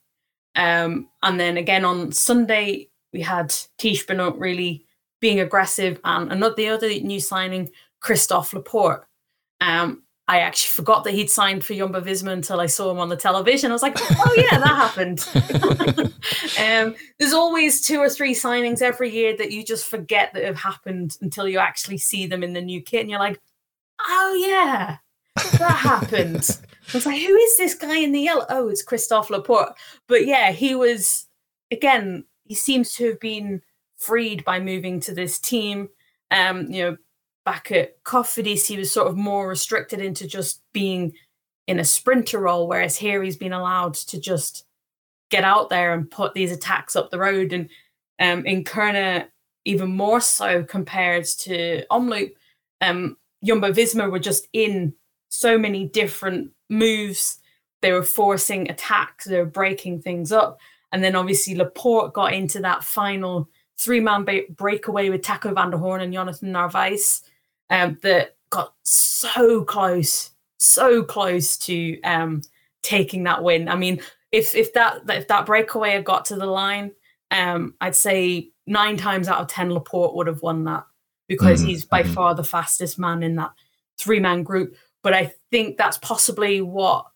Um, 0.55 1.09
and 1.23 1.41
then 1.41 1.57
again 1.57 1.85
on 1.85 2.13
Sunday, 2.13 2.89
we 3.13 3.21
had 3.23 3.49
Tiesj 3.79 4.07
Benoot 4.07 4.37
really 4.37 4.87
being 5.21 5.41
aggressive, 5.41 5.99
and 6.05 6.31
another 6.31 6.55
the 6.55 6.69
other 6.69 6.89
new 6.89 7.21
signing, 7.21 7.71
Christophe 8.01 8.53
Laporte. 8.53 9.07
Um, 9.61 10.03
I 10.29 10.41
actually 10.41 10.71
forgot 10.71 11.05
that 11.05 11.15
he'd 11.15 11.31
signed 11.31 11.65
for 11.65 11.75
Jumbo 11.75 12.01
Visma 12.01 12.33
until 12.33 12.59
I 12.59 12.67
saw 12.67 12.91
him 12.91 12.99
on 12.99 13.09
the 13.09 13.17
television. 13.17 13.71
I 13.71 13.75
was 13.75 13.83
like, 13.83 13.97
oh 13.97 14.35
yeah, 14.37 14.59
that 14.59 14.67
happened. 14.67 15.25
um, 16.61 16.97
there's 17.19 17.33
always 17.33 17.81
two 17.81 18.01
or 18.01 18.11
three 18.11 18.35
signings 18.35 18.83
every 18.83 19.11
year 19.11 19.37
that 19.37 19.53
you 19.53 19.63
just 19.65 19.87
forget 19.87 20.33
that 20.35 20.43
have 20.43 20.57
happened 20.57 21.17
until 21.21 21.49
you 21.49 21.61
actually 21.61 21.99
see 21.99 22.27
them 22.27 22.43
in 22.43 22.55
the 22.55 22.61
new 22.61 22.83
kit, 22.83 23.03
and 23.03 23.11
you're 23.11 23.21
like, 23.21 23.41
oh 24.01 24.35
yeah, 24.35 24.97
that 25.59 25.71
happened. 25.77 26.59
I 26.89 26.97
was 26.97 27.07
like, 27.07 27.21
who 27.21 27.35
is 27.37 27.57
this 27.57 27.75
guy 27.75 27.99
in 27.99 28.13
the 28.13 28.21
yellow? 28.21 28.47
Oh, 28.49 28.69
it's 28.69 28.83
Christophe 28.83 29.31
Laporte. 29.31 29.77
But 30.09 30.27
yeah, 30.27 30.51
he 30.51 30.75
was 30.75 31.27
again. 31.71 32.25
He 32.45 32.55
seems 32.55 32.95
to 32.95 33.09
have 33.09 33.21
been 33.21 33.63
freed 33.97 34.45
by 34.45 34.61
moving 34.61 35.01
to 35.01 35.15
this 35.15 35.39
team. 35.39 35.89
Um, 36.31 36.71
you 36.71 36.83
know, 36.83 36.97
back 37.47 37.71
at 37.71 38.03
Cofidis, 38.03 38.67
he 38.67 38.77
was 38.77 38.93
sort 38.93 39.07
of 39.07 39.17
more 39.17 39.49
restricted 39.49 40.01
into 40.01 40.27
just 40.27 40.61
being 40.73 41.15
in 41.67 41.79
a 41.79 41.85
sprinter 41.85 42.41
role, 42.41 42.69
whereas 42.69 42.97
here 42.97 43.23
he's 43.23 43.37
been 43.37 43.53
allowed 43.53 43.95
to 43.95 44.21
just 44.21 44.67
get 45.31 45.45
out 45.45 45.71
there 45.71 45.95
and 45.95 46.11
put 46.11 46.35
these 46.35 46.53
attacks 46.53 46.97
up 46.97 47.11
the 47.11 47.19
road. 47.19 47.53
And 47.53 47.71
um, 48.21 48.45
in 48.45 48.65
Kuurne, 48.65 49.27
even 49.65 49.97
more 49.97 50.21
so 50.21 50.65
compared 50.65 51.25
to 51.25 51.87
Omloop, 51.91 52.33
um, 52.81 53.17
Jumbo 53.45 53.73
Visma 53.73 54.11
were 54.11 54.19
just 54.19 54.49
in 54.53 54.93
so 55.29 55.57
many 55.57 55.89
different 55.89 56.51
moves. 56.69 57.39
They 57.81 57.93
were 57.93 58.03
forcing 58.03 58.69
attacks, 58.71 59.25
they 59.25 59.39
were 59.39 59.47
breaking 59.47 60.03
things 60.03 60.33
up. 60.33 60.59
And 60.91 61.03
then 61.03 61.15
obviously 61.15 61.55
Laporte 61.55 62.13
got 62.13 62.33
into 62.33 62.61
that 62.61 62.83
final 62.83 63.49
three 63.79 64.01
man 64.01 64.27
breakaway 64.51 65.11
with 65.11 65.23
Taco 65.23 65.55
van 65.55 65.71
der 65.71 65.77
Hoorn 65.77 66.01
and 66.01 66.13
Jonathan 66.13 66.51
Narvaez 66.51 67.23
um, 67.71 67.99
that 68.03 68.37
got 68.51 68.75
so 68.83 69.65
close, 69.65 70.31
so 70.59 71.03
close 71.03 71.57
to 71.59 72.01
um, 72.03 72.43
taking 72.83 73.25
that 73.25 73.43
win. 73.43 73.69
I 73.69 73.77
mean, 73.77 74.01
if 74.33 74.55
if 74.55 74.73
that 74.75 75.03
if 75.09 75.29
that 75.29 75.47
breakaway 75.47 75.93
had 75.93 76.05
got 76.05 76.25
to 76.27 76.37
the 76.37 76.47
line, 76.47 76.93
um, 77.31 77.75
I'd 77.81 77.97
say 77.97 78.51
nine 78.67 78.97
times 78.97 79.29
out 79.29 79.41
of 79.41 79.49
ten 79.49 79.73
Laporte 79.73 80.15
would 80.15 80.27
have 80.27 80.43
won 80.43 80.65
that 80.65 80.85
because 81.29 81.61
mm-hmm. 81.61 81.71
he's 81.71 81.85
by 81.85 82.03
mm-hmm. 82.03 82.13
far 82.13 82.35
the 82.35 82.45
fastest 82.45 82.99
man 82.99 83.23
in 83.23 83.37
that 83.37 83.53
three 83.99 84.21
man 84.21 84.43
group. 84.43 84.77
But 85.03 85.15
I 85.15 85.35
think 85.51 85.77
that's 85.77 85.99
possibly 85.99 86.61
what 86.61 87.07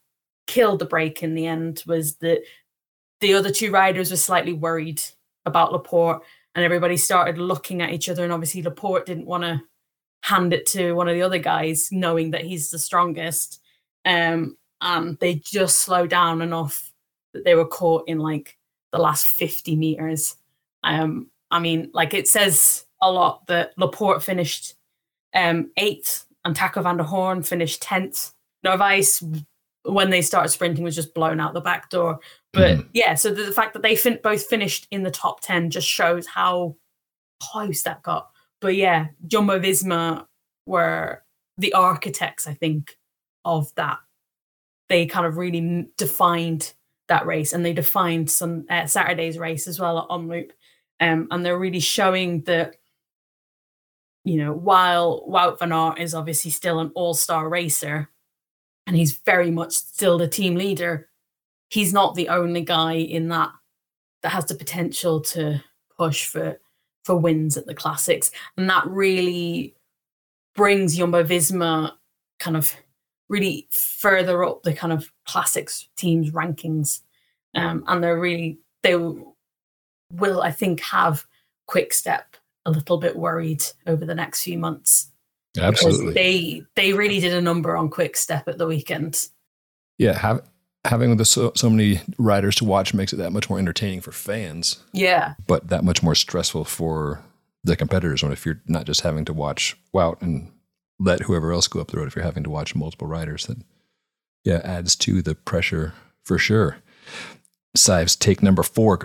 killed 0.47 0.79
the 0.81 0.85
break 0.87 1.23
in 1.23 1.35
the 1.35 1.47
end 1.47 1.83
was 1.87 2.17
that 2.17 2.43
the 3.21 3.35
other 3.35 3.51
two 3.51 3.71
riders 3.71 4.11
were 4.11 4.17
slightly 4.17 4.53
worried 4.53 5.01
about 5.47 5.73
Laporte 5.73 6.23
and 6.55 6.65
everybody 6.65 6.97
started 6.97 7.39
looking 7.39 7.83
at 7.83 7.91
each 7.91 8.09
other. 8.09 8.25
And 8.25 8.33
obviously, 8.33 8.63
Laporte 8.63 9.07
didn't 9.07 9.27
want 9.27 9.45
to 9.45 9.63
hand 10.23 10.53
it 10.53 10.67
to 10.67 10.93
one 10.93 11.09
of 11.09 11.15
the 11.15 11.23
other 11.23 11.39
guys, 11.39 11.89
knowing 11.91 12.31
that 12.33 12.45
he's 12.45 12.71
the 12.71 12.79
strongest. 12.79 13.61
Um, 14.05 14.57
and 14.81 15.19
they 15.19 15.35
just 15.35 15.81
slowed 15.81 16.11
down 16.11 16.43
enough 16.43 16.93
that 17.35 17.45
they 17.45 17.55
were 17.55 17.67
caught 17.67 18.09
in 18.09 18.19
like 18.19 18.59
the 18.93 18.99
last 18.99 19.27
50 19.27 19.77
meters. 19.77 20.37
Um, 20.83 21.31
I 21.51 21.59
mean, 21.59 21.91
like 21.93 22.15
it 22.15 22.29
says 22.29 22.85
a 23.03 23.11
lot 23.11 23.47
that 23.47 23.73
Laporte 23.77 24.23
finished 24.23 24.75
um, 25.35 25.71
eighth 25.77 26.27
and 26.45 26.57
Taco 26.57 26.83
van 26.83 26.97
der 26.97 27.05
Hoorn 27.05 27.43
finished 27.43 27.83
10th. 27.83 28.33
Narvaez, 28.63 29.23
when 29.85 30.11
they 30.11 30.23
started 30.23 30.51
sprinting, 30.51 30.85
was 30.85 30.95
just 30.95 31.15
blown 31.15 31.41
out 31.41 31.55
the 31.55 31.61
back 31.61 31.91
door. 31.91 32.19
But 32.53 32.79
mm. 32.79 32.89
yeah, 32.93 33.15
so 33.15 33.31
the, 33.33 33.45
the, 33.45 33.53
fact 33.53 33.75
that 33.75 33.83
they 33.83 33.97
fin- 33.97 34.21
both 34.23 34.47
finished 34.47 34.87
in 34.91 35.03
the 35.03 35.11
top 35.11 35.41
10 35.41 35.71
just 35.71 35.87
shows 35.87 36.27
how 36.27 36.77
close 37.43 37.83
that 37.83 38.03
got. 38.03 38.30
But 38.61 38.77
yeah, 38.77 39.09
Jumbo 39.27 39.59
Visma 39.59 40.27
were 40.67 41.23
the 41.59 41.73
architects, 41.73 42.47
I 42.47 42.55
think, 42.55 42.97
of 43.45 43.75
that. 43.75 43.99
They 44.89 45.07
kind 45.07 45.27
of 45.27 45.37
really 45.37 45.89
defined 45.97 46.75
that 47.09 47.27
race 47.27 47.53
and 47.53 47.65
they 47.65 47.73
defined 47.73 48.31
some 48.31 48.65
uh, 48.71 48.87
Saturday's 48.87 49.39
race 49.39 49.67
as 49.67 49.79
well 49.79 49.99
at 49.99 50.09
Omloop. 50.09 50.51
Um, 51.01 51.29
and 51.31 51.45
they're 51.45 51.59
really 51.59 51.81
showing 51.81 52.43
that, 52.43 52.77
you 54.25 54.37
know, 54.37 54.53
while 54.53 55.25
Wout 55.29 55.59
van 55.59 55.73
Aert 55.73 55.99
is 55.99 56.15
obviously 56.15 56.51
still 56.51 56.79
an 56.79 56.93
all 56.95 57.15
star 57.15 57.49
racer 57.49 58.11
and 58.87 58.97
he's 58.97 59.19
very 59.25 59.51
much 59.51 59.73
still 59.73 60.19
the 60.19 60.29
team 60.29 60.57
leader, 60.57 61.09
he's 61.69 61.93
not 61.93 62.15
the 62.15 62.29
only 62.29 62.63
guy 62.63 62.95
in 62.95 63.29
that 63.29 63.51
that 64.23 64.31
has 64.31 64.47
the 64.47 64.55
potential 64.55 65.21
to 65.21 65.63
push 65.97 66.27
for 66.27 66.59
for 67.11 67.17
wins 67.17 67.57
at 67.57 67.67
the 67.67 67.75
classics. 67.75 68.31
And 68.57 68.71
that 68.71 68.87
really 68.87 69.75
brings 70.55 70.97
Jumbo 70.97 71.25
Visma 71.25 71.91
kind 72.39 72.57
of 72.57 72.73
really 73.29 73.67
further 73.73 74.45
up 74.45 74.63
the 74.63 74.73
kind 74.73 74.93
of 74.93 75.11
classics 75.27 75.89
teams 75.97 76.31
rankings. 76.31 77.01
Um, 77.57 77.83
and 77.89 78.01
they're 78.01 78.21
really 78.21 78.61
they 78.85 78.95
will 78.95 80.41
I 80.41 80.53
think 80.53 80.79
have 80.83 81.27
quick 81.67 81.93
step 81.93 82.37
a 82.65 82.71
little 82.71 82.99
bit 82.99 83.17
worried 83.17 83.65
over 83.89 84.05
the 84.05 84.15
next 84.15 84.45
few 84.45 84.57
months. 84.57 85.11
Absolutely. 85.59 86.13
They 86.15 86.63
they 86.77 86.93
really 86.93 87.19
did 87.19 87.35
a 87.35 87.43
number 87.43 87.77
on 87.77 87.89
quick 87.89 88.17
step 88.17 88.47
at 88.47 88.57
the 88.57 88.69
weekend. 88.69 89.27
Yeah 89.99 90.17
have 90.17 90.49
having 90.85 91.17
the 91.17 91.25
so, 91.25 91.53
so 91.55 91.69
many 91.69 92.01
riders 92.19 92.57
to 92.57 92.65
watch 92.65 92.95
makes 92.95 93.13
it 93.13 93.17
that 93.17 93.33
much 93.33 93.51
more 93.51 93.59
entertaining 93.59 94.01
for 94.01 94.13
fans. 94.13 94.83
Yeah. 94.93 95.35
But 95.47 95.69
that 95.69 95.85
much 95.85 96.03
more 96.03 96.15
stressful 96.15 96.65
for 96.65 97.23
the 97.63 97.77
competitors 97.77 98.23
when 98.23 98.33
if 98.33 98.47
you're 98.47 98.61
not 98.67 98.87
just 98.87 99.03
having 99.03 99.25
to 99.27 99.33
watch 99.33 99.77
Wout 99.95 100.23
and 100.23 100.51
let 100.99 101.23
whoever 101.23 101.53
else 101.53 101.69
go 101.69 101.81
up 101.81 101.89
the 101.89 101.99
road 101.99 102.09
if 102.09 102.17
you're 102.17 102.25
having 102.25 102.45
to 102.45 102.51
watch 102.51 102.75
multiple 102.75 103.07
riders 103.07 103.47
that 103.47 103.59
yeah 104.45 104.61
adds 104.65 104.97
to 104.97 105.23
the 105.23 105.35
pressure 105.35 105.93
for 106.25 106.39
sure. 106.39 106.79
Sadhbh's 107.77 108.17
take 108.17 108.43
number 108.43 108.63
four 108.63 108.99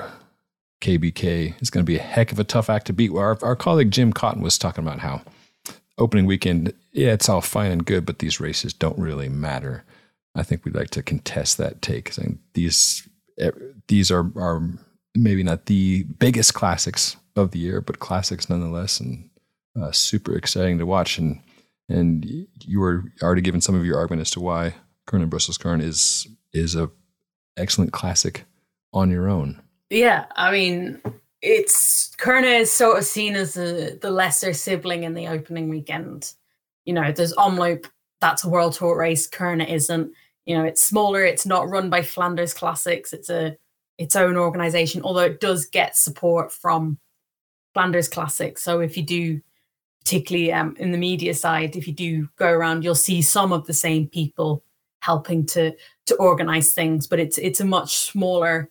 KBK 0.81 1.61
is 1.61 1.69
going 1.69 1.85
to 1.85 1.89
be 1.89 1.97
a 1.97 2.01
heck 2.01 2.31
of 2.31 2.39
a 2.39 2.43
tough 2.43 2.69
act 2.69 2.87
to 2.87 2.93
beat. 2.93 3.11
Our, 3.11 3.37
our 3.41 3.55
colleague 3.55 3.91
Jim 3.91 4.13
Cotton 4.13 4.41
was 4.41 4.57
talking 4.57 4.83
about 4.83 4.99
how 4.99 5.21
opening 5.97 6.25
weekend, 6.25 6.73
yeah, 6.91 7.13
it's 7.13 7.29
all 7.29 7.41
fine 7.41 7.71
and 7.71 7.85
good, 7.85 8.05
but 8.05 8.19
these 8.19 8.39
races 8.39 8.73
don't 8.73 8.97
really 8.99 9.29
matter. 9.29 9.83
I 10.35 10.43
think 10.43 10.65
we'd 10.65 10.75
like 10.75 10.89
to 10.91 11.03
contest 11.03 11.57
that 11.57 11.81
take. 11.81 12.11
Saying 12.11 12.39
these 12.53 13.07
eh, 13.39 13.51
these 13.87 14.11
are 14.11 14.31
are 14.35 14.61
maybe 15.15 15.43
not 15.43 15.65
the 15.65 16.03
biggest 16.03 16.53
classics 16.53 17.15
of 17.35 17.51
the 17.51 17.59
year, 17.59 17.81
but 17.81 17.99
classics 17.99 18.49
nonetheless, 18.49 18.99
and 18.99 19.29
uh, 19.79 19.91
super 19.91 20.35
exciting 20.35 20.77
to 20.79 20.85
watch. 20.85 21.17
And 21.17 21.41
and 21.89 22.25
you 22.61 22.79
were 22.79 23.03
already 23.21 23.41
given 23.41 23.61
some 23.61 23.75
of 23.75 23.85
your 23.85 23.97
argument 23.97 24.21
as 24.21 24.31
to 24.31 24.39
why 24.39 24.75
Kuurne 25.07 25.29
Brussels 25.29 25.57
Kuurne 25.57 25.81
is 25.81 26.27
is 26.53 26.75
a 26.75 26.89
excellent 27.57 27.93
classic 27.93 28.45
on 28.93 29.11
your 29.11 29.29
own. 29.29 29.61
Yeah, 29.89 30.25
I 30.35 30.51
mean, 30.51 31.01
it's 31.41 32.15
Kuurne 32.17 32.61
is 32.61 32.71
sort 32.71 32.97
of 32.97 33.05
seen 33.05 33.35
as 33.35 33.57
a, 33.57 33.95
the 33.95 34.11
lesser 34.11 34.53
sibling 34.53 35.03
in 35.03 35.13
the 35.13 35.27
opening 35.27 35.69
weekend. 35.69 36.33
You 36.85 36.93
know, 36.93 37.11
there's 37.11 37.33
Omloop, 37.33 37.85
that's 38.21 38.43
a 38.43 38.49
world 38.49 38.73
tour 38.73 38.97
race. 38.97 39.29
Kuurne 39.29 39.67
isn't 39.67 40.11
you 40.45 40.57
know 40.57 40.63
it's 40.63 40.83
smaller 40.83 41.23
it's 41.23 41.45
not 41.45 41.69
run 41.69 41.89
by 41.89 42.01
flanders 42.01 42.53
classics 42.53 43.13
it's 43.13 43.29
a 43.29 43.57
its 43.97 44.15
own 44.15 44.35
organization 44.35 45.01
although 45.03 45.21
it 45.21 45.39
does 45.39 45.65
get 45.65 45.95
support 45.95 46.51
from 46.51 46.97
flanders 47.75 48.07
classics. 48.07 48.63
So 48.63 48.79
if 48.79 48.97
you 48.97 49.03
do 49.03 49.41
particularly 49.99 50.53
um, 50.53 50.75
in 50.79 50.91
the 50.91 50.97
media 50.97 51.33
side 51.33 51.75
if 51.75 51.87
you 51.87 51.93
do 51.93 52.29
go 52.37 52.49
around 52.49 52.83
you'll 52.83 52.95
see 52.95 53.21
some 53.21 53.51
of 53.51 53.67
the 53.67 53.73
same 53.73 54.07
people 54.07 54.63
helping 55.01 55.45
to 55.45 55.75
to 56.05 56.15
organize 56.15 56.73
things 56.73 57.05
but 57.05 57.19
it's 57.19 57.37
it's 57.37 57.59
a 57.59 57.65
much 57.65 57.97
smaller 57.97 58.69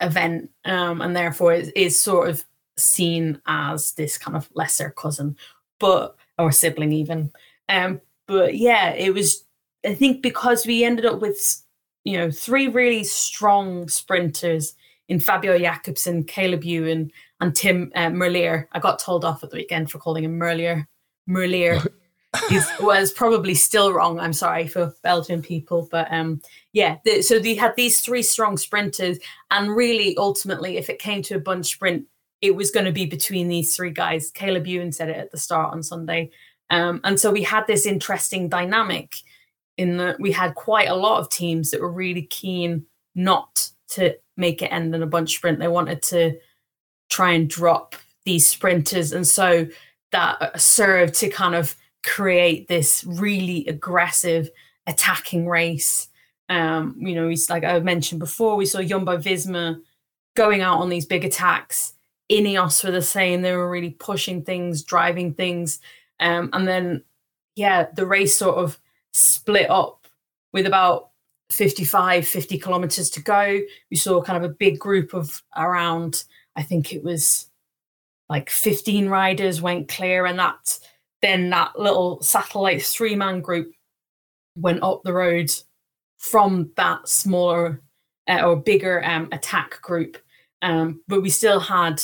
event 0.00 0.50
um, 0.64 1.00
and 1.00 1.16
therefore 1.16 1.52
it 1.54 1.74
is 1.76 1.98
sort 1.98 2.28
of 2.28 2.44
seen 2.76 3.40
as 3.46 3.92
this 3.92 4.18
kind 4.18 4.36
of 4.36 4.48
lesser 4.54 4.90
cousin 4.90 5.36
but 5.78 6.16
or 6.38 6.52
sibling 6.52 6.92
even. 6.92 7.32
Um 7.68 8.00
but 8.26 8.56
yeah 8.56 8.90
it 8.90 9.14
was 9.14 9.43
I 9.84 9.94
think 9.94 10.22
because 10.22 10.66
we 10.66 10.84
ended 10.84 11.06
up 11.06 11.20
with 11.20 11.62
you 12.04 12.16
know 12.16 12.30
three 12.30 12.68
really 12.68 13.04
strong 13.04 13.88
sprinters 13.88 14.74
in 15.08 15.20
Fabio 15.20 15.58
Jakobsen, 15.58 16.24
Caleb 16.24 16.64
Ewan, 16.64 17.10
and 17.40 17.54
Tim 17.54 17.92
uh, 17.94 18.08
Merlier. 18.08 18.66
I 18.72 18.78
got 18.78 18.98
told 18.98 19.24
off 19.24 19.44
at 19.44 19.50
the 19.50 19.56
weekend 19.56 19.90
for 19.90 19.98
calling 19.98 20.24
him 20.24 20.38
Merlier. 20.38 20.86
Merlier 21.28 21.86
was 22.80 23.12
probably 23.12 23.54
still 23.54 23.92
wrong. 23.92 24.18
I'm 24.18 24.32
sorry 24.32 24.66
for 24.66 24.94
Belgian 25.02 25.42
people, 25.42 25.88
but 25.90 26.10
um, 26.10 26.40
yeah. 26.72 26.96
The, 27.04 27.22
so 27.22 27.38
they 27.38 27.54
had 27.54 27.74
these 27.76 28.00
three 28.00 28.22
strong 28.22 28.56
sprinters, 28.56 29.18
and 29.50 29.74
really, 29.74 30.16
ultimately, 30.16 30.76
if 30.76 30.88
it 30.88 30.98
came 30.98 31.22
to 31.22 31.36
a 31.36 31.40
bunch 31.40 31.66
sprint, 31.66 32.06
it 32.40 32.56
was 32.56 32.70
going 32.70 32.86
to 32.86 32.92
be 32.92 33.06
between 33.06 33.48
these 33.48 33.76
three 33.76 33.90
guys. 33.90 34.30
Caleb 34.30 34.66
Ewan 34.66 34.92
said 34.92 35.08
it 35.08 35.16
at 35.16 35.30
the 35.30 35.38
start 35.38 35.72
on 35.72 35.82
Sunday, 35.82 36.30
um, 36.70 37.00
and 37.04 37.20
so 37.20 37.30
we 37.30 37.42
had 37.42 37.66
this 37.66 37.86
interesting 37.86 38.48
dynamic 38.48 39.16
in 39.76 39.96
that 39.96 40.20
we 40.20 40.32
had 40.32 40.54
quite 40.54 40.88
a 40.88 40.94
lot 40.94 41.20
of 41.20 41.30
teams 41.30 41.70
that 41.70 41.80
were 41.80 41.92
really 41.92 42.22
keen 42.22 42.86
not 43.14 43.68
to 43.88 44.16
make 44.36 44.62
it 44.62 44.72
end 44.72 44.94
in 44.94 45.02
a 45.02 45.06
bunch 45.06 45.34
sprint. 45.34 45.58
They 45.58 45.68
wanted 45.68 46.02
to 46.02 46.38
try 47.10 47.32
and 47.32 47.48
drop 47.48 47.96
these 48.24 48.48
sprinters. 48.48 49.12
And 49.12 49.26
so 49.26 49.66
that 50.12 50.60
served 50.60 51.14
to 51.14 51.28
kind 51.28 51.54
of 51.54 51.76
create 52.02 52.68
this 52.68 53.04
really 53.04 53.66
aggressive 53.66 54.50
attacking 54.86 55.46
race. 55.48 56.08
Um, 56.48 56.96
you 56.98 57.14
know, 57.14 57.28
he's 57.28 57.48
like 57.48 57.64
I 57.64 57.78
mentioned 57.80 58.20
before, 58.20 58.56
we 58.56 58.66
saw 58.66 58.82
Jumbo 58.82 59.16
Visma 59.16 59.80
going 60.36 60.60
out 60.60 60.78
on 60.78 60.88
these 60.88 61.06
big 61.06 61.24
attacks. 61.24 61.94
Ineos 62.30 62.82
were 62.84 62.90
the 62.90 63.02
same. 63.02 63.42
They 63.42 63.56
were 63.56 63.70
really 63.70 63.90
pushing 63.90 64.42
things, 64.42 64.82
driving 64.82 65.34
things. 65.34 65.80
Um, 66.20 66.50
and 66.52 66.66
then, 66.66 67.02
yeah, 67.54 67.86
the 67.94 68.06
race 68.06 68.36
sort 68.36 68.56
of 68.56 68.78
split 69.14 69.70
up 69.70 70.06
with 70.52 70.66
about 70.66 71.10
55, 71.50 72.26
50 72.26 72.58
kilometers 72.58 73.08
to 73.10 73.22
go. 73.22 73.60
We 73.90 73.96
saw 73.96 74.20
kind 74.20 74.42
of 74.42 74.50
a 74.50 74.54
big 74.54 74.78
group 74.78 75.14
of 75.14 75.42
around, 75.56 76.24
I 76.56 76.62
think 76.62 76.92
it 76.92 77.02
was 77.02 77.50
like 78.28 78.50
15 78.50 79.08
riders 79.08 79.62
went 79.62 79.88
clear, 79.88 80.26
and 80.26 80.38
that 80.38 80.78
then 81.22 81.50
that 81.50 81.78
little 81.78 82.20
satellite 82.22 82.82
three 82.82 83.14
man 83.14 83.40
group 83.40 83.72
went 84.56 84.82
up 84.82 85.02
the 85.04 85.12
road 85.12 85.50
from 86.18 86.70
that 86.76 87.08
smaller 87.08 87.80
uh, 88.28 88.42
or 88.44 88.56
bigger 88.56 89.04
um, 89.04 89.28
attack 89.32 89.80
group. 89.80 90.18
Um, 90.62 91.02
but 91.08 91.22
we 91.22 91.30
still 91.30 91.60
had, 91.60 92.02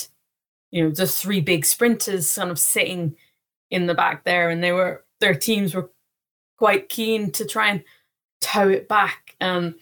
you 0.71 0.85
know, 0.85 0.91
the 0.91 1.07
three 1.07 1.41
big 1.41 1.65
sprinters 1.65 2.35
kind 2.35 2.51
of 2.51 2.59
sitting 2.59 3.17
in 3.71 3.87
the 3.87 3.95
back 3.95 4.25
there, 4.25 4.51
and 4.51 4.63
they 4.63 4.73
were 4.73 5.05
their 5.21 5.35
teams 5.35 5.75
were 5.75 5.91
quite 6.61 6.91
keen 6.91 7.31
to 7.31 7.47
try 7.47 7.71
and 7.71 7.83
tow 8.43 8.69
it 8.69 8.87
back. 8.87 9.35
Um, 9.41 9.77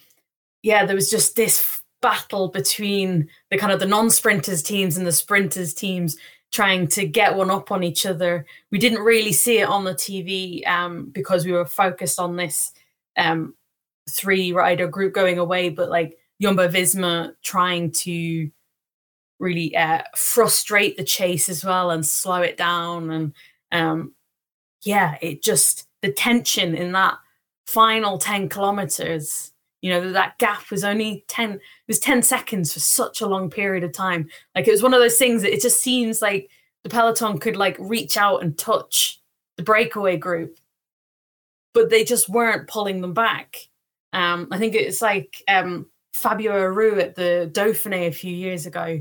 yeah, 0.62 0.86
there 0.86 0.94
was 0.94 1.10
just 1.10 1.34
this 1.34 1.82
battle 2.00 2.46
between 2.46 3.28
the 3.50 3.58
kind 3.58 3.72
of 3.72 3.80
the 3.80 3.86
non-sprinters 3.86 4.62
teams 4.62 4.96
and 4.96 5.04
the 5.04 5.10
sprinters 5.10 5.74
teams 5.74 6.16
trying 6.52 6.86
to 6.86 7.04
get 7.04 7.34
one 7.34 7.50
up 7.50 7.72
on 7.72 7.82
each 7.82 8.06
other. 8.06 8.46
We 8.70 8.78
didn't 8.78 9.00
really 9.00 9.32
see 9.32 9.58
it 9.58 9.68
on 9.68 9.82
the 9.82 9.92
TV 9.92 10.64
um, 10.68 11.06
because 11.10 11.44
we 11.44 11.50
were 11.50 11.66
focused 11.66 12.20
on 12.20 12.36
this 12.36 12.70
um, 13.16 13.54
three 14.08 14.52
rider 14.52 14.86
group 14.86 15.12
going 15.12 15.40
away, 15.40 15.70
but 15.70 15.90
like 15.90 16.16
Jumbo 16.40 16.68
Visma 16.68 17.32
trying 17.42 17.90
to 17.90 18.48
really 19.40 19.74
uh, 19.76 20.02
frustrate 20.14 20.96
the 20.96 21.02
chase 21.02 21.48
as 21.48 21.64
well 21.64 21.90
and 21.90 22.06
slow 22.06 22.40
it 22.40 22.56
down. 22.56 23.10
And 23.10 23.32
um, 23.72 24.14
yeah, 24.84 25.16
it 25.20 25.42
just 25.42 25.87
the 26.02 26.12
tension 26.12 26.74
in 26.74 26.92
that 26.92 27.18
final 27.66 28.18
10 28.18 28.48
kilometers 28.48 29.52
you 29.80 29.90
know 29.90 30.12
that 30.12 30.38
gap 30.38 30.70
was 30.70 30.84
only 30.84 31.24
10 31.28 31.52
it 31.52 31.60
was 31.86 31.98
10 31.98 32.22
seconds 32.22 32.72
for 32.72 32.80
such 32.80 33.20
a 33.20 33.26
long 33.26 33.50
period 33.50 33.84
of 33.84 33.92
time. 33.92 34.28
Like 34.54 34.66
it 34.66 34.72
was 34.72 34.82
one 34.82 34.94
of 34.94 35.00
those 35.00 35.18
things 35.18 35.42
that 35.42 35.52
it 35.52 35.62
just 35.62 35.80
seems 35.80 36.20
like 36.20 36.50
the 36.82 36.88
peloton 36.88 37.38
could 37.38 37.56
like 37.56 37.76
reach 37.78 38.16
out 38.16 38.42
and 38.42 38.56
touch 38.58 39.20
the 39.56 39.62
breakaway 39.62 40.16
group 40.16 40.58
but 41.74 41.90
they 41.90 42.02
just 42.02 42.28
weren't 42.28 42.68
pulling 42.68 43.00
them 43.00 43.14
back. 43.14 43.56
Um 44.12 44.48
i 44.50 44.58
think 44.58 44.74
it's 44.74 45.02
like 45.02 45.42
um 45.48 45.86
fabio 46.12 46.52
aru 46.52 46.98
at 46.98 47.14
the 47.14 47.48
dauphiné 47.52 48.08
a 48.08 48.12
few 48.12 48.34
years 48.34 48.66
ago 48.66 49.00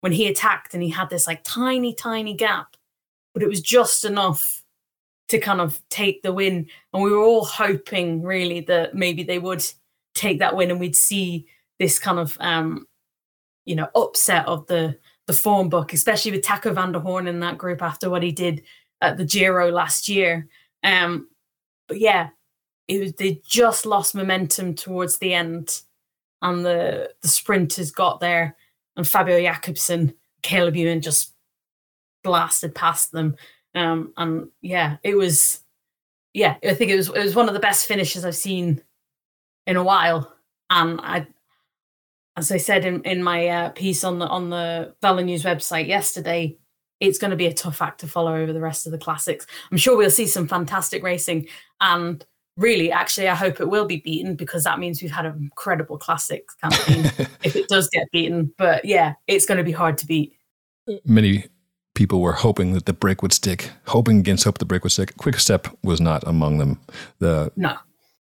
when 0.00 0.12
he 0.12 0.26
attacked 0.26 0.72
and 0.72 0.82
he 0.82 0.88
had 0.88 1.10
this 1.10 1.26
like 1.26 1.42
tiny 1.44 1.94
tiny 1.94 2.34
gap 2.34 2.76
but 3.34 3.42
it 3.42 3.48
was 3.48 3.60
just 3.60 4.04
enough 4.04 4.63
to 5.28 5.38
kind 5.38 5.60
of 5.60 5.80
take 5.88 6.22
the 6.22 6.32
win 6.32 6.66
and 6.92 7.02
we 7.02 7.10
were 7.10 7.22
all 7.22 7.44
hoping 7.44 8.22
really 8.22 8.60
that 8.60 8.94
maybe 8.94 9.22
they 9.22 9.38
would 9.38 9.64
take 10.14 10.38
that 10.38 10.54
win 10.54 10.70
and 10.70 10.78
we'd 10.78 10.96
see 10.96 11.46
this 11.78 11.98
kind 11.98 12.18
of 12.18 12.36
um, 12.40 12.86
you 13.64 13.74
know 13.74 13.88
upset 13.94 14.46
of 14.46 14.66
the 14.66 14.96
the 15.26 15.32
form 15.32 15.68
book, 15.68 15.92
especially 15.92 16.30
with 16.32 16.42
Taco 16.42 16.72
van 16.72 16.92
der 16.92 16.98
Hoorn 16.98 17.26
in 17.26 17.40
that 17.40 17.58
group 17.58 17.82
after 17.82 18.10
what 18.10 18.22
he 18.22 18.32
did 18.32 18.62
at 19.00 19.16
the 19.16 19.24
Giro 19.24 19.70
last 19.70 20.08
year. 20.08 20.46
Um, 20.82 21.28
but 21.88 21.98
yeah, 21.98 22.28
it 22.88 23.00
was 23.00 23.12
they 23.14 23.40
just 23.46 23.86
lost 23.86 24.14
momentum 24.14 24.74
towards 24.74 25.18
the 25.18 25.34
end, 25.34 25.82
and 26.42 26.64
the 26.64 27.12
the 27.22 27.28
sprinters 27.28 27.90
got 27.90 28.20
there, 28.20 28.56
and 28.96 29.08
Fabio 29.08 29.40
Jakobsen, 29.40 30.14
Caleb 30.42 30.76
Ewan 30.76 31.00
just 31.00 31.32
blasted 32.22 32.74
past 32.74 33.12
them. 33.12 33.36
Um, 33.74 34.12
and 34.16 34.48
yeah, 34.62 34.96
it 35.02 35.16
was 35.16 35.64
yeah, 36.34 36.56
I 36.68 36.74
think 36.74 36.90
it 36.90 36.96
was 36.96 37.08
it 37.08 37.22
was 37.22 37.34
one 37.34 37.48
of 37.48 37.54
the 37.54 37.60
best 37.60 37.86
finishes 37.86 38.24
I've 38.24 38.36
seen 38.36 38.82
in 39.66 39.76
a 39.76 39.84
while. 39.84 40.32
And 40.68 41.00
I, 41.02 41.26
as 42.36 42.50
I 42.50 42.56
said 42.56 42.84
in, 42.84 43.02
in 43.02 43.22
my 43.22 43.46
uh, 43.46 43.68
piece 43.70 44.02
on 44.02 44.18
the 44.18 44.26
on 44.26 44.50
the 44.50 44.94
VeloNews 45.02 45.42
website 45.42 45.86
yesterday, 45.86 46.56
it's 47.00 47.18
going 47.18 47.30
to 47.30 47.36
be 47.36 47.46
a 47.46 47.54
tough 47.54 47.80
act 47.80 48.00
to 48.00 48.08
follow 48.08 48.34
over 48.34 48.52
the 48.52 48.60
rest 48.60 48.86
of 48.86 48.92
the 48.92 48.98
classics. 48.98 49.46
I'm 49.70 49.78
sure 49.78 49.96
we'll 49.96 50.10
see 50.10 50.26
some 50.26 50.48
fantastic 50.48 51.04
racing, 51.04 51.46
and 51.80 52.24
really, 52.56 52.90
actually, 52.90 53.28
I 53.28 53.36
hope 53.36 53.60
it 53.60 53.68
will 53.68 53.86
be 53.86 53.98
beaten 53.98 54.34
because 54.34 54.64
that 54.64 54.80
means 54.80 55.00
we've 55.00 55.12
had 55.12 55.26
an 55.26 55.36
incredible 55.36 55.98
classics 55.98 56.56
campaign. 56.56 57.12
if 57.44 57.54
it 57.54 57.68
does 57.68 57.88
get 57.90 58.10
beaten, 58.10 58.52
but 58.58 58.84
yeah, 58.84 59.14
it's 59.28 59.46
going 59.46 59.58
to 59.58 59.64
be 59.64 59.72
hard 59.72 59.98
to 59.98 60.06
beat. 60.06 60.36
Many 61.04 61.44
people 61.94 62.20
were 62.20 62.32
hoping 62.32 62.72
that 62.72 62.86
the 62.86 62.92
break 62.92 63.22
would 63.22 63.32
stick, 63.32 63.70
hoping 63.86 64.18
against 64.18 64.44
hope 64.44 64.58
the 64.58 64.64
break 64.64 64.82
would 64.82 64.92
stick. 64.92 65.16
Quick 65.16 65.38
Step 65.38 65.68
was 65.82 66.00
not 66.00 66.22
among 66.26 66.58
them. 66.58 66.80
The 67.20 67.52
no 67.56 67.76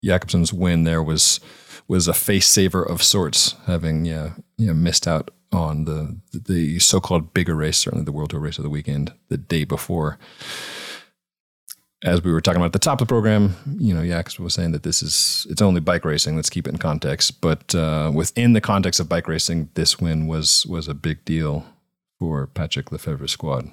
Jakobsen's 0.05 0.53
win 0.53 0.85
there 0.85 1.03
was 1.03 1.41
was 1.89 2.07
a 2.07 2.15
face 2.15 2.47
saver 2.47 2.83
of 2.83 3.03
sorts, 3.03 3.57
having 3.67 4.05
yeah, 4.05 4.35
you 4.57 4.69
know, 4.69 4.75
missed 4.75 5.07
out 5.07 5.31
on 5.53 5.85
the 5.85 6.19
the 6.33 6.79
so-called 6.79 7.35
bigger 7.35 7.55
race, 7.55 7.79
certainly 7.79 8.05
the 8.05 8.13
World 8.13 8.31
Tour 8.31 8.41
race 8.41 8.59
of 8.59 8.65
the 8.65 8.71
weekend, 8.71 9.13
the 9.29 9.37
day 9.37 9.65
before. 9.65 10.19
As 12.03 12.25
we 12.25 12.33
were 12.33 12.41
talking 12.41 12.57
about 12.57 12.67
at 12.67 12.73
the 12.73 12.79
top 12.79 13.03
of 13.03 13.09
the 13.09 13.13
program, 13.13 13.57
you 13.79 13.93
know, 13.93 14.03
Jakobsen 14.03 14.43
was 14.43 14.55
saying 14.55 14.73
that 14.73 14.85
this 14.85 15.03
is 15.03 15.47
it's 15.51 15.61
only 15.61 15.81
bike 15.81 16.05
racing. 16.05 16.35
Let's 16.35 16.49
keep 16.49 16.67
it 16.67 16.71
in 16.71 16.79
context. 16.79 17.43
But 17.43 17.75
uh, 17.75 18.11
within 18.15 18.55
the 18.55 18.61
context 18.63 19.01
of 19.01 19.09
bike 19.09 19.29
racing, 19.29 19.69
this 19.75 20.01
win 20.01 20.27
was 20.27 20.65
was 20.67 20.89
a 20.89 20.95
big 20.95 21.25
deal 21.27 21.67
for 22.21 22.47
Patrick 22.47 22.93
Lefevere's 22.93 23.33
squad. 23.33 23.69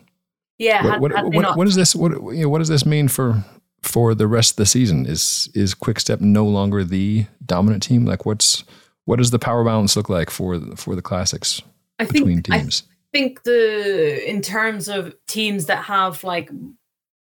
Yeah. 0.58 0.98
What, 0.98 1.12
what, 1.12 1.34
what, 1.34 1.58
what, 1.58 1.66
does 1.66 1.76
this 1.76 1.94
what 1.94 2.14
you 2.34 2.44
know, 2.44 2.50
what 2.50 2.60
does 2.60 2.70
this 2.70 2.86
mean 2.86 3.10
for 3.10 3.44
for 3.84 4.16
the 4.16 4.26
rest 4.26 4.52
of 4.52 4.56
the 4.56 4.66
season? 4.66 5.06
Is 5.06 5.50
is 5.54 5.76
Quickstep 5.76 6.22
no 6.22 6.46
longer 6.46 6.84
the 6.84 7.28
dominant 7.46 7.84
team? 7.84 8.06
Like 8.06 8.26
what's 8.26 8.64
what 9.06 9.18
does 9.18 9.30
the 9.30 9.38
power 9.38 9.64
balance 9.64 9.96
look 9.96 10.10
like 10.10 10.32
for 10.32 10.60
for 10.76 10.96
the 10.96 11.04
classics 11.04 11.62
I 12.00 12.06
between 12.06 12.42
think, 12.42 12.46
teams? 12.46 12.84
I 12.90 13.18
think 13.18 13.44
the 13.44 14.28
in 14.28 14.42
terms 14.42 14.88
of 14.88 15.14
teams 15.28 15.68
that 15.68 15.84
have 15.84 16.24
like 16.24 16.50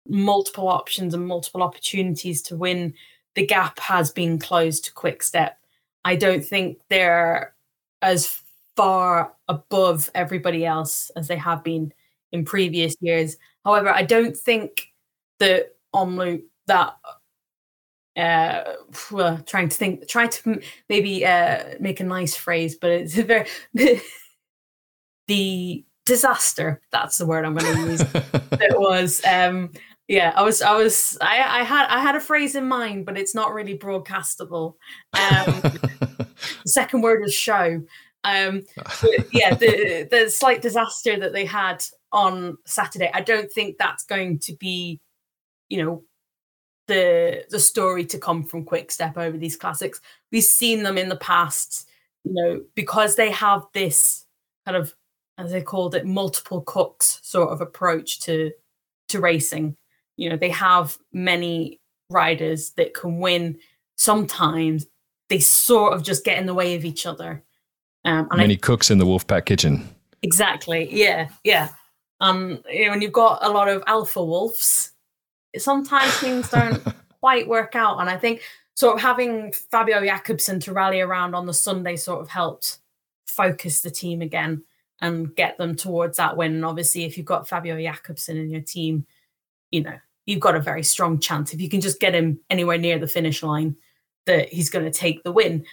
multiple 0.08 0.70
options 0.70 1.14
and 1.14 1.28
multiple 1.28 1.62
opportunities 1.62 2.42
to 2.44 2.56
win, 2.56 2.94
the 3.36 3.46
gap 3.46 3.80
has 3.80 4.12
been 4.12 4.40
closed 4.40 4.86
to 4.86 4.94
Quickstep. 4.94 5.58
I 6.06 6.16
don't 6.16 6.46
think 6.46 6.80
they're 6.90 7.54
as 8.02 8.42
far 8.80 9.34
above 9.50 10.10
everybody 10.16 10.66
else 10.66 11.12
as 11.18 11.28
they 11.28 11.36
have 11.36 11.62
been 11.66 11.92
in 12.32 12.46
previous 12.46 12.96
years. 13.02 13.36
However, 13.66 13.90
I 13.90 14.04
don't 14.04 14.38
think 14.38 14.94
that 15.40 15.76
Omloop 15.94 16.44
that 16.68 16.96
uh 18.16 18.64
well, 19.12 19.38
trying 19.40 19.68
to 19.68 19.76
think 19.76 20.08
try 20.08 20.28
to 20.28 20.62
maybe 20.88 21.26
uh 21.26 21.76
make 21.82 22.00
a 22.00 22.06
nice 22.06 22.36
phrase 22.36 22.76
but 22.76 22.90
it's 22.92 23.18
a 23.18 23.24
very 23.24 23.48
the 25.28 25.84
disaster 26.06 26.82
that's 26.92 27.18
the 27.18 27.26
word 27.26 27.46
i'm 27.46 27.56
going 27.56 27.76
to 27.76 27.92
use 27.92 28.02
it 28.54 28.80
was 28.80 29.24
um 29.26 29.70
yeah 30.08 30.34
i 30.36 30.42
was 30.42 30.62
i 30.62 30.76
was 30.76 31.18
i 31.22 31.60
i 31.60 31.64
had 31.64 31.86
i 31.88 32.00
had 32.00 32.16
a 32.16 32.20
phrase 32.20 32.56
in 32.56 32.68
mind 32.68 33.06
but 33.06 33.16
it's 33.16 33.36
not 33.36 33.54
really 33.54 33.78
broadcastable 33.78 34.74
um 35.14 35.62
the 35.62 36.28
second 36.66 37.02
word 37.02 37.24
is 37.24 37.34
show 37.34 37.80
um 38.24 38.64
yeah 39.32 39.54
the 39.54 40.08
the 40.12 40.30
slight 40.30 40.62
disaster 40.62 41.18
that 41.18 41.34
they 41.34 41.46
had 41.46 41.84
on 42.12 42.58
saturday 42.66 43.10
i 43.14 43.22
don't 43.22 43.52
think 43.52 43.78
that's 43.78 44.04
going 44.04 44.38
to 44.38 44.54
be 44.56 45.00
you 45.70 45.84
know 45.84 46.04
the 46.90 47.46
the 47.52 47.60
story 47.60 48.04
to 48.04 48.18
come 48.18 48.44
from 48.44 48.66
quick 48.66 48.92
step 48.92 49.18
over 49.18 49.38
these 49.38 49.56
classics. 49.56 50.02
We've 50.32 50.44
seen 50.44 50.84
them 50.84 50.98
in 50.98 51.08
the 51.08 51.16
past 51.16 51.88
you 52.26 52.34
know 52.34 52.62
because 52.76 53.16
they 53.16 53.32
have 53.32 53.64
this 53.74 54.26
kind 54.66 54.76
of 54.76 54.94
as 55.38 55.54
they 55.54 55.62
called 55.62 55.96
it 55.96 56.06
multiple 56.06 56.62
cooks 56.64 57.22
sort 57.24 57.50
of 57.50 57.62
approach 57.62 58.20
to 58.22 58.52
to 59.08 59.22
racing. 59.22 59.78
You 60.18 60.32
know 60.32 60.36
they 60.36 60.50
have 60.50 60.98
many 61.14 61.80
riders 62.10 62.72
that 62.72 62.94
can 62.94 63.20
win 63.20 63.60
sometimes. 63.96 64.86
They 65.30 65.40
sort 65.40 65.94
of 65.94 66.04
just 66.04 66.26
get 66.26 66.40
in 66.40 66.48
the 66.48 66.56
way 66.56 66.76
of 66.76 66.84
each 66.84 67.06
other 67.06 67.44
um 68.06 68.28
and 68.32 68.38
many 68.38 68.54
I, 68.54 68.58
cooks 68.58 68.90
in 68.92 68.98
the 68.98 69.06
wolfpack 69.06 69.46
kitchen 69.46 69.88
exactly 70.22 70.90
yeah 70.92 71.30
yeah 71.44 71.70
um 72.20 72.60
you 72.70 72.86
know 72.86 72.92
when 72.92 73.02
you've 73.02 73.12
got 73.12 73.40
a 73.42 73.50
lot 73.50 73.68
of 73.68 73.84
alpha 73.88 74.24
wolves 74.24 74.92
sometimes 75.58 76.12
things 76.18 76.50
don't 76.50 76.82
quite 77.20 77.48
work 77.48 77.76
out. 77.76 78.00
And 78.00 78.10
I 78.10 78.18
think 78.18 78.42
sort 78.76 78.96
of 78.96 79.02
having 79.02 79.52
Fabio 79.52 80.04
Jakobsen 80.04 80.60
to 80.62 80.74
rally 80.74 81.02
around 81.02 81.36
on 81.36 81.46
the 81.46 81.54
Sunday 81.54 81.96
sort 81.96 82.22
of 82.22 82.30
helped 82.30 82.80
focus 83.28 83.82
the 83.82 83.92
team 83.92 84.22
again. 84.22 84.64
and 85.02 85.34
get 85.34 85.58
them 85.58 85.76
towards 85.76 86.18
that 86.18 86.36
win. 86.36 86.56
And 86.56 86.66
obviously, 86.66 87.06
if 87.06 87.16
you've 87.16 87.26
got 87.26 87.48
Fabio 87.48 87.82
Jakobsen 87.82 88.36
in 88.36 88.50
your 88.50 88.60
team, 88.60 89.06
you 89.72 89.82
know, 89.82 89.98
you've 90.26 90.42
got 90.42 90.58
a 90.58 90.60
very 90.60 90.84
strong 90.84 91.20
chance. 91.20 91.54
If 91.54 91.62
you 91.62 91.70
can 91.70 91.80
just 91.80 92.02
get 92.02 92.14
him 92.14 92.42
anywhere 92.50 92.78
near 92.78 93.00
the 93.00 93.08
finish 93.08 93.42
line, 93.42 93.78
that 94.26 94.50
he's 94.50 94.70
going 94.70 94.84
to 94.84 94.92
take 94.92 95.24
the 95.24 95.32
win. 95.32 95.66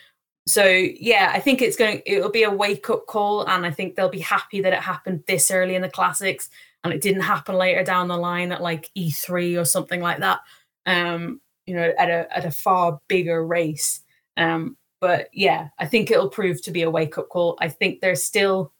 So 0.46 0.64
yeah, 0.64 1.32
I 1.34 1.40
think 1.40 1.60
it's 1.60 1.76
going. 1.76 2.02
It'll 2.06 2.30
be 2.30 2.44
a 2.44 2.50
wake 2.50 2.88
up 2.88 3.06
call, 3.06 3.46
and 3.46 3.66
I 3.66 3.70
think 3.70 3.96
they'll 3.96 4.08
be 4.08 4.20
happy 4.20 4.60
that 4.60 4.72
it 4.72 4.80
happened 4.80 5.24
this 5.26 5.50
early 5.50 5.74
in 5.74 5.82
the 5.82 5.90
classics, 5.90 6.48
and 6.84 6.92
it 6.92 7.02
didn't 7.02 7.22
happen 7.22 7.56
later 7.56 7.82
down 7.82 8.08
the 8.08 8.16
line 8.16 8.52
at 8.52 8.62
like 8.62 8.90
E3 8.96 9.60
or 9.60 9.64
something 9.64 10.00
like 10.00 10.18
that. 10.20 10.40
Um, 10.86 11.40
you 11.66 11.74
know, 11.74 11.92
at 11.98 12.08
a 12.08 12.36
at 12.36 12.44
a 12.44 12.52
far 12.52 13.00
bigger 13.08 13.44
race. 13.44 14.00
Um, 14.36 14.76
but 15.00 15.28
yeah, 15.32 15.68
I 15.78 15.86
think 15.86 16.10
it'll 16.10 16.30
prove 16.30 16.62
to 16.62 16.70
be 16.70 16.82
a 16.82 16.90
wake 16.90 17.18
up 17.18 17.28
call. 17.28 17.58
I 17.60 17.68
think 17.68 18.00
they're 18.00 18.14
still 18.14 18.72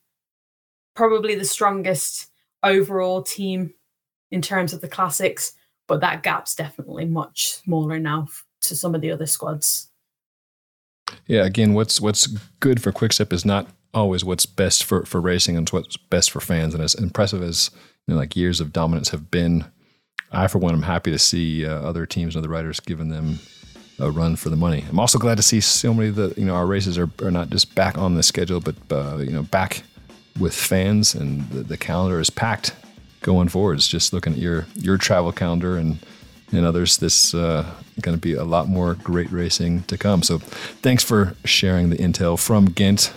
probably 0.94 1.34
the 1.34 1.44
strongest 1.44 2.28
overall 2.62 3.22
team 3.22 3.74
in 4.30 4.40
terms 4.40 4.72
of 4.72 4.80
the 4.80 4.88
classics, 4.88 5.52
but 5.88 6.00
that 6.00 6.22
gap's 6.22 6.54
definitely 6.54 7.04
much 7.04 7.54
smaller 7.54 7.98
now 7.98 8.28
to 8.62 8.76
some 8.76 8.94
of 8.94 9.00
the 9.00 9.10
other 9.10 9.26
squads. 9.26 9.90
Yeah, 11.26 11.44
again, 11.44 11.74
what's 11.74 12.00
what's 12.00 12.26
good 12.60 12.82
for 12.82 12.92
Quick-Step 12.92 13.32
is 13.32 13.44
not 13.44 13.66
always 13.92 14.24
what's 14.24 14.46
best 14.46 14.84
for 14.84 15.04
for 15.04 15.20
racing 15.20 15.56
and 15.56 15.68
what's 15.70 15.96
best 15.96 16.30
for 16.30 16.40
fans. 16.40 16.74
And 16.74 16.82
as 16.82 16.94
impressive 16.94 17.42
as 17.42 17.70
you 18.06 18.14
know, 18.14 18.20
like 18.20 18.36
years 18.36 18.60
of 18.60 18.72
dominance 18.72 19.10
have 19.10 19.30
been, 19.30 19.64
I 20.30 20.46
for 20.46 20.58
one 20.58 20.74
am 20.74 20.82
happy 20.82 21.10
to 21.10 21.18
see 21.18 21.66
uh, 21.66 21.80
other 21.80 22.06
teams 22.06 22.36
and 22.36 22.44
other 22.44 22.52
riders 22.52 22.80
giving 22.80 23.08
them 23.08 23.40
a 23.98 24.10
run 24.10 24.36
for 24.36 24.50
the 24.50 24.56
money. 24.56 24.84
I'm 24.88 25.00
also 25.00 25.18
glad 25.18 25.36
to 25.36 25.42
see 25.42 25.60
so 25.60 25.94
many 25.94 26.10
of 26.10 26.16
the 26.16 26.34
you 26.36 26.44
know 26.44 26.54
our 26.54 26.66
races 26.66 26.98
are, 26.98 27.10
are 27.22 27.30
not 27.30 27.50
just 27.50 27.74
back 27.74 27.98
on 27.98 28.14
the 28.14 28.22
schedule, 28.22 28.60
but 28.60 28.76
uh, 28.90 29.16
you 29.16 29.30
know 29.30 29.42
back 29.42 29.82
with 30.38 30.54
fans, 30.54 31.14
and 31.14 31.48
the, 31.50 31.62
the 31.62 31.76
calendar 31.76 32.20
is 32.20 32.30
packed 32.30 32.74
going 33.22 33.48
forwards. 33.48 33.88
Just 33.88 34.12
looking 34.12 34.34
at 34.34 34.38
your 34.38 34.66
your 34.76 34.98
travel 34.98 35.32
calendar 35.32 35.76
and 35.76 35.98
and 36.52 36.64
others, 36.64 36.98
this 36.98 37.34
uh, 37.34 37.64
going 38.00 38.16
to 38.16 38.20
be 38.20 38.34
a 38.34 38.44
lot 38.44 38.68
more 38.68 38.94
great 38.94 39.30
racing 39.30 39.82
to 39.84 39.98
come. 39.98 40.22
So, 40.22 40.38
thanks 40.38 41.02
for 41.02 41.34
sharing 41.44 41.90
the 41.90 41.96
intel 41.96 42.38
from 42.38 42.66
Ghent, 42.66 43.12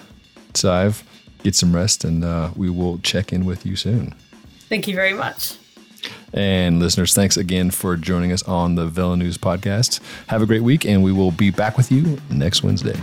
Sadhbh. 0.54 1.04
Get 1.44 1.56
some 1.56 1.74
rest, 1.76 2.04
and 2.04 2.24
uh, 2.24 2.52
we 2.56 2.70
will 2.70 2.98
check 3.00 3.32
in 3.32 3.46
with 3.46 3.66
you 3.66 3.76
soon. 3.76 4.14
Thank 4.68 4.88
you 4.88 4.96
very 4.96 5.14
much. 5.14 5.56
And 6.34 6.80
listeners, 6.80 7.14
thanks 7.14 7.38
again 7.38 7.72
for 7.72 7.96
joining 7.96 8.32
us 8.32 8.44
on 8.44 8.76
the 8.76 8.88
VeloNews 8.88 9.38
podcast. 9.38 10.00
Have 10.28 10.42
a 10.42 10.46
great 10.46 10.64
week, 10.64 10.86
and 10.86 11.04
we 11.04 11.12
will 11.12 11.32
be 11.32 11.50
back 11.50 11.78
with 11.78 11.92
you 11.92 12.20
next 12.30 12.64
Wednesday. 12.64 13.00